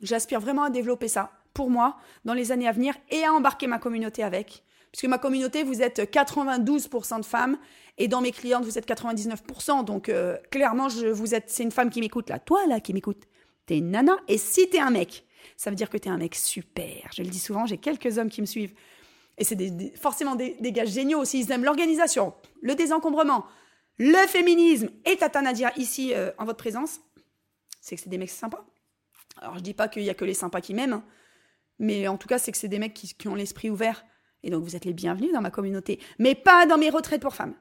j'aspire 0.02 0.40
vraiment 0.40 0.64
à 0.64 0.70
développer 0.70 1.08
ça 1.08 1.32
pour 1.54 1.70
moi 1.70 1.98
dans 2.24 2.36
les 2.36 2.52
années 2.52 2.68
à 2.68 2.72
venir 2.72 2.94
et 3.10 3.24
à 3.24 3.34
embarquer 3.34 3.68
ma 3.68 3.80
communauté 3.80 4.24
avec. 4.24 4.64
Puisque 4.98 5.12
ma 5.12 5.20
communauté, 5.20 5.62
vous 5.62 5.84
êtes 5.84 6.00
92% 6.00 7.20
de 7.20 7.26
femmes 7.26 7.60
et 8.00 8.08
dans 8.08 8.20
mes 8.20 8.32
clientes, 8.32 8.64
vous 8.66 8.80
êtes 8.80 8.88
99%. 8.88 9.86
Donc, 9.86 10.10
euh, 10.10 10.38
clairement, 10.50 10.88
vous 10.88 11.36
êtes, 11.36 11.52
c'est 11.52 11.62
une 11.62 11.72
femme 11.72 11.92
qui 11.92 12.00
m'écoute 12.00 12.30
là. 12.30 12.40
Toi, 12.40 12.66
là, 12.66 12.80
qui 12.80 12.96
m'écoute. 12.96 13.26
T'es 13.68 13.78
une 13.78 13.92
nana. 13.92 14.18
Et 14.28 14.40
si 14.40 14.68
t'es 14.72 14.80
un 14.80 14.90
mec, 14.90 15.24
ça 15.56 15.70
veut 15.70 15.76
dire 15.76 15.92
que 15.92 15.98
t'es 15.98 16.10
un 16.10 16.18
mec 16.18 16.34
super. 16.34 17.12
Je 17.16 17.22
le 17.22 17.30
dis 17.30 17.38
souvent, 17.38 17.68
j'ai 17.68 17.78
quelques 17.78 18.18
hommes 18.18 18.32
qui 18.32 18.42
me 18.42 18.48
suivent. 18.48 18.74
Et 19.38 19.44
c'est 19.44 19.96
forcément 19.96 20.34
des, 20.34 20.58
gars 20.72 20.86
géniaux 20.86 21.20
aussi. 21.20 21.42
Ils 21.42 21.52
aiment 21.52 21.64
l'organisation, 21.66 22.34
le 22.64 22.74
désencombrement, 22.74 23.46
le 24.00 24.26
féminisme 24.26 24.90
et 25.06 25.16
Tata 25.16 25.54
dire 25.54 25.70
ici 25.78 26.16
euh, 26.16 26.32
en 26.40 26.46
votre 26.46 26.58
présence. 26.58 27.02
C'est 27.82 27.98
que 27.98 28.02
c'est 28.02 28.10
des 28.10 28.18
mecs 28.18 28.32
sympas. 28.32 28.66
Alors 29.40 29.60
je 29.60 29.64
dis 29.64 29.76
pas 29.76 29.90
qu'il 29.90 30.02
y 30.02 30.10
a 30.10 30.16
que 30.16 30.26
les 30.26 30.34
sympas 30.34 30.62
qui 30.62 30.74
m'aiment, 30.74 30.94
hein. 30.94 31.04
mais 31.78 32.08
en 32.08 32.18
tout 32.18 32.28
cas 32.28 32.40
c'est 32.40 32.52
que 32.52 32.58
c'est 32.58 32.68
des 32.68 32.80
mecs 32.80 32.96
qui, 32.96 33.28
ont 33.28 33.36
l'esprit 33.36 33.70
ouvert. 33.70 34.04
Et 34.43 34.50
donc 34.50 34.63
vous 34.63 34.76
êtes 34.76 34.86
les 34.86 34.93
bienvenus 34.93 35.34
dans 35.34 35.41
ma 35.41 35.52
communauté, 35.52 36.00
mais 36.19 36.36
pas 36.36 36.65
dans 36.65 36.78
mes 36.78 36.89
retraites 36.89 37.21
pour 37.21 37.36
femmes. 37.36 37.56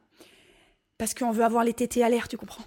Parce 0.99 1.15
qu'on 1.15 1.31
veut 1.31 1.45
avoir 1.45 1.65
les 1.65 1.75
tétés 1.75 2.03
à 2.03 2.09
l'air, 2.09 2.29
tu 2.29 2.37
comprends? 2.37 2.65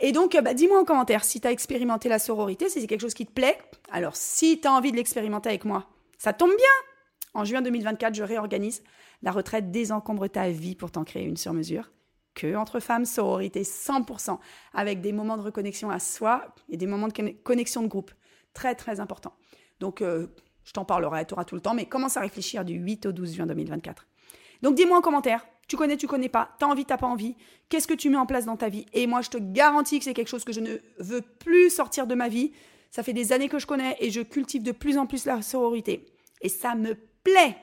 Et 0.00 0.12
donc, 0.12 0.36
bah, 0.42 0.54
dis-moi 0.54 0.80
en 0.80 0.84
commentaire 0.84 1.24
si 1.24 1.40
tu 1.40 1.46
as 1.46 1.52
expérimenté 1.52 2.08
la 2.08 2.18
sororité, 2.18 2.68
si 2.68 2.80
c'est 2.80 2.86
quelque 2.86 3.00
chose 3.00 3.14
qui 3.14 3.26
te 3.26 3.32
plaît. 3.32 3.58
Alors, 3.90 4.16
si 4.16 4.60
tu 4.60 4.66
as 4.66 4.72
envie 4.72 4.90
de 4.90 4.96
l'expérimenter 4.96 5.48
avec 5.48 5.64
moi, 5.64 5.88
ça 6.18 6.32
tombe 6.32 6.50
bien. 6.56 6.66
En 7.32 7.44
juin 7.44 7.62
2024, 7.62 8.14
je 8.14 8.22
réorganise 8.22 8.82
la 9.22 9.30
retraite 9.30 9.70
désencombre 9.70 10.28
ta 10.28 10.50
vie 10.50 10.74
pour 10.74 10.90
t'en 10.90 11.04
créer 11.04 11.24
une 11.24 11.36
sur 11.36 11.52
mesure. 11.52 11.90
Que 12.34 12.56
entre 12.56 12.80
femmes, 12.80 13.04
sororité 13.04 13.62
100%, 13.62 14.38
avec 14.72 15.00
des 15.00 15.12
moments 15.12 15.36
de 15.36 15.42
reconnexion 15.42 15.90
à 15.90 16.00
soi 16.00 16.54
et 16.68 16.76
des 16.76 16.86
moments 16.86 17.08
de 17.08 17.30
connexion 17.44 17.82
de 17.82 17.88
groupe. 17.88 18.10
Très, 18.52 18.74
très 18.74 18.98
important. 18.98 19.34
Donc, 19.78 20.02
euh, 20.02 20.26
je 20.64 20.72
t'en 20.72 20.84
parlerai, 20.84 21.26
tu 21.26 21.34
auras 21.34 21.44
tout 21.44 21.54
le 21.54 21.60
temps, 21.60 21.74
mais 21.74 21.86
commence 21.86 22.16
à 22.16 22.20
réfléchir 22.20 22.64
du 22.64 22.74
8 22.74 23.06
au 23.06 23.12
12 23.12 23.34
juin 23.34 23.46
2024. 23.46 24.06
Donc, 24.62 24.74
dis-moi 24.74 24.98
en 24.98 25.00
commentaire, 25.00 25.46
tu 25.68 25.76
connais, 25.76 25.96
tu 25.96 26.06
connais 26.06 26.28
pas, 26.28 26.54
t'as 26.58 26.66
envie, 26.66 26.84
t'as 26.84 26.96
pas 26.96 27.06
envie, 27.06 27.36
qu'est-ce 27.68 27.86
que 27.86 27.94
tu 27.94 28.10
mets 28.10 28.16
en 28.16 28.26
place 28.26 28.44
dans 28.44 28.56
ta 28.56 28.68
vie? 28.68 28.86
Et 28.92 29.06
moi, 29.06 29.20
je 29.20 29.30
te 29.30 29.38
garantis 29.38 29.98
que 29.98 30.04
c'est 30.04 30.14
quelque 30.14 30.28
chose 30.28 30.44
que 30.44 30.52
je 30.52 30.60
ne 30.60 30.76
veux 30.98 31.22
plus 31.22 31.70
sortir 31.70 32.06
de 32.06 32.14
ma 32.14 32.28
vie. 32.28 32.52
Ça 32.90 33.02
fait 33.02 33.12
des 33.12 33.32
années 33.32 33.48
que 33.48 33.58
je 33.58 33.66
connais 33.66 33.96
et 34.00 34.10
je 34.10 34.20
cultive 34.20 34.62
de 34.62 34.72
plus 34.72 34.98
en 34.98 35.06
plus 35.06 35.24
la 35.24 35.42
sororité. 35.42 36.06
Et 36.40 36.48
ça 36.48 36.74
me 36.74 36.94
plaît. 37.22 37.56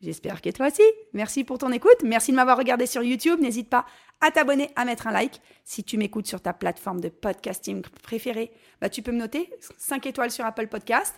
J'espère 0.00 0.42
que 0.42 0.50
toi 0.50 0.66
aussi. 0.66 0.82
Merci 1.12 1.44
pour 1.44 1.58
ton 1.58 1.70
écoute. 1.70 2.02
Merci 2.02 2.32
de 2.32 2.36
m'avoir 2.36 2.58
regardé 2.58 2.86
sur 2.86 3.04
YouTube. 3.04 3.40
N'hésite 3.40 3.70
pas 3.70 3.86
à 4.20 4.32
t'abonner, 4.32 4.70
à 4.74 4.84
mettre 4.84 5.06
un 5.06 5.12
like. 5.12 5.40
Si 5.64 5.84
tu 5.84 5.96
m'écoutes 5.96 6.26
sur 6.26 6.40
ta 6.40 6.52
plateforme 6.52 7.00
de 7.00 7.08
podcasting 7.08 7.82
préférée, 8.02 8.50
bah, 8.80 8.88
tu 8.88 9.00
peux 9.00 9.12
me 9.12 9.18
noter 9.18 9.48
5 9.78 10.06
étoiles 10.06 10.32
sur 10.32 10.44
Apple 10.44 10.66
Podcast, 10.66 11.14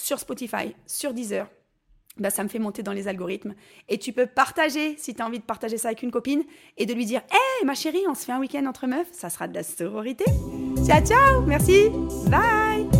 sur 0.00 0.18
Spotify, 0.18 0.74
sur 0.86 1.14
Deezer. 1.14 1.48
Bah, 2.18 2.30
ça 2.30 2.42
me 2.42 2.48
fait 2.48 2.58
monter 2.58 2.82
dans 2.82 2.92
les 2.92 3.08
algorithmes. 3.08 3.54
Et 3.88 3.98
tu 3.98 4.12
peux 4.12 4.26
partager, 4.26 4.96
si 4.98 5.14
tu 5.14 5.22
as 5.22 5.26
envie 5.26 5.38
de 5.38 5.44
partager 5.44 5.78
ça 5.78 5.88
avec 5.88 6.02
une 6.02 6.10
copine, 6.10 6.42
et 6.76 6.86
de 6.86 6.92
lui 6.92 7.06
dire 7.06 7.22
Hé, 7.30 7.64
ma 7.64 7.74
chérie, 7.74 8.02
on 8.08 8.14
se 8.14 8.24
fait 8.24 8.32
un 8.32 8.40
week-end 8.40 8.66
entre 8.66 8.86
meufs, 8.86 9.08
ça 9.12 9.30
sera 9.30 9.48
de 9.48 9.54
la 9.54 9.62
sororité. 9.62 10.24
Ciao, 10.84 11.04
ciao, 11.04 11.42
merci, 11.42 11.88
bye 12.26 12.99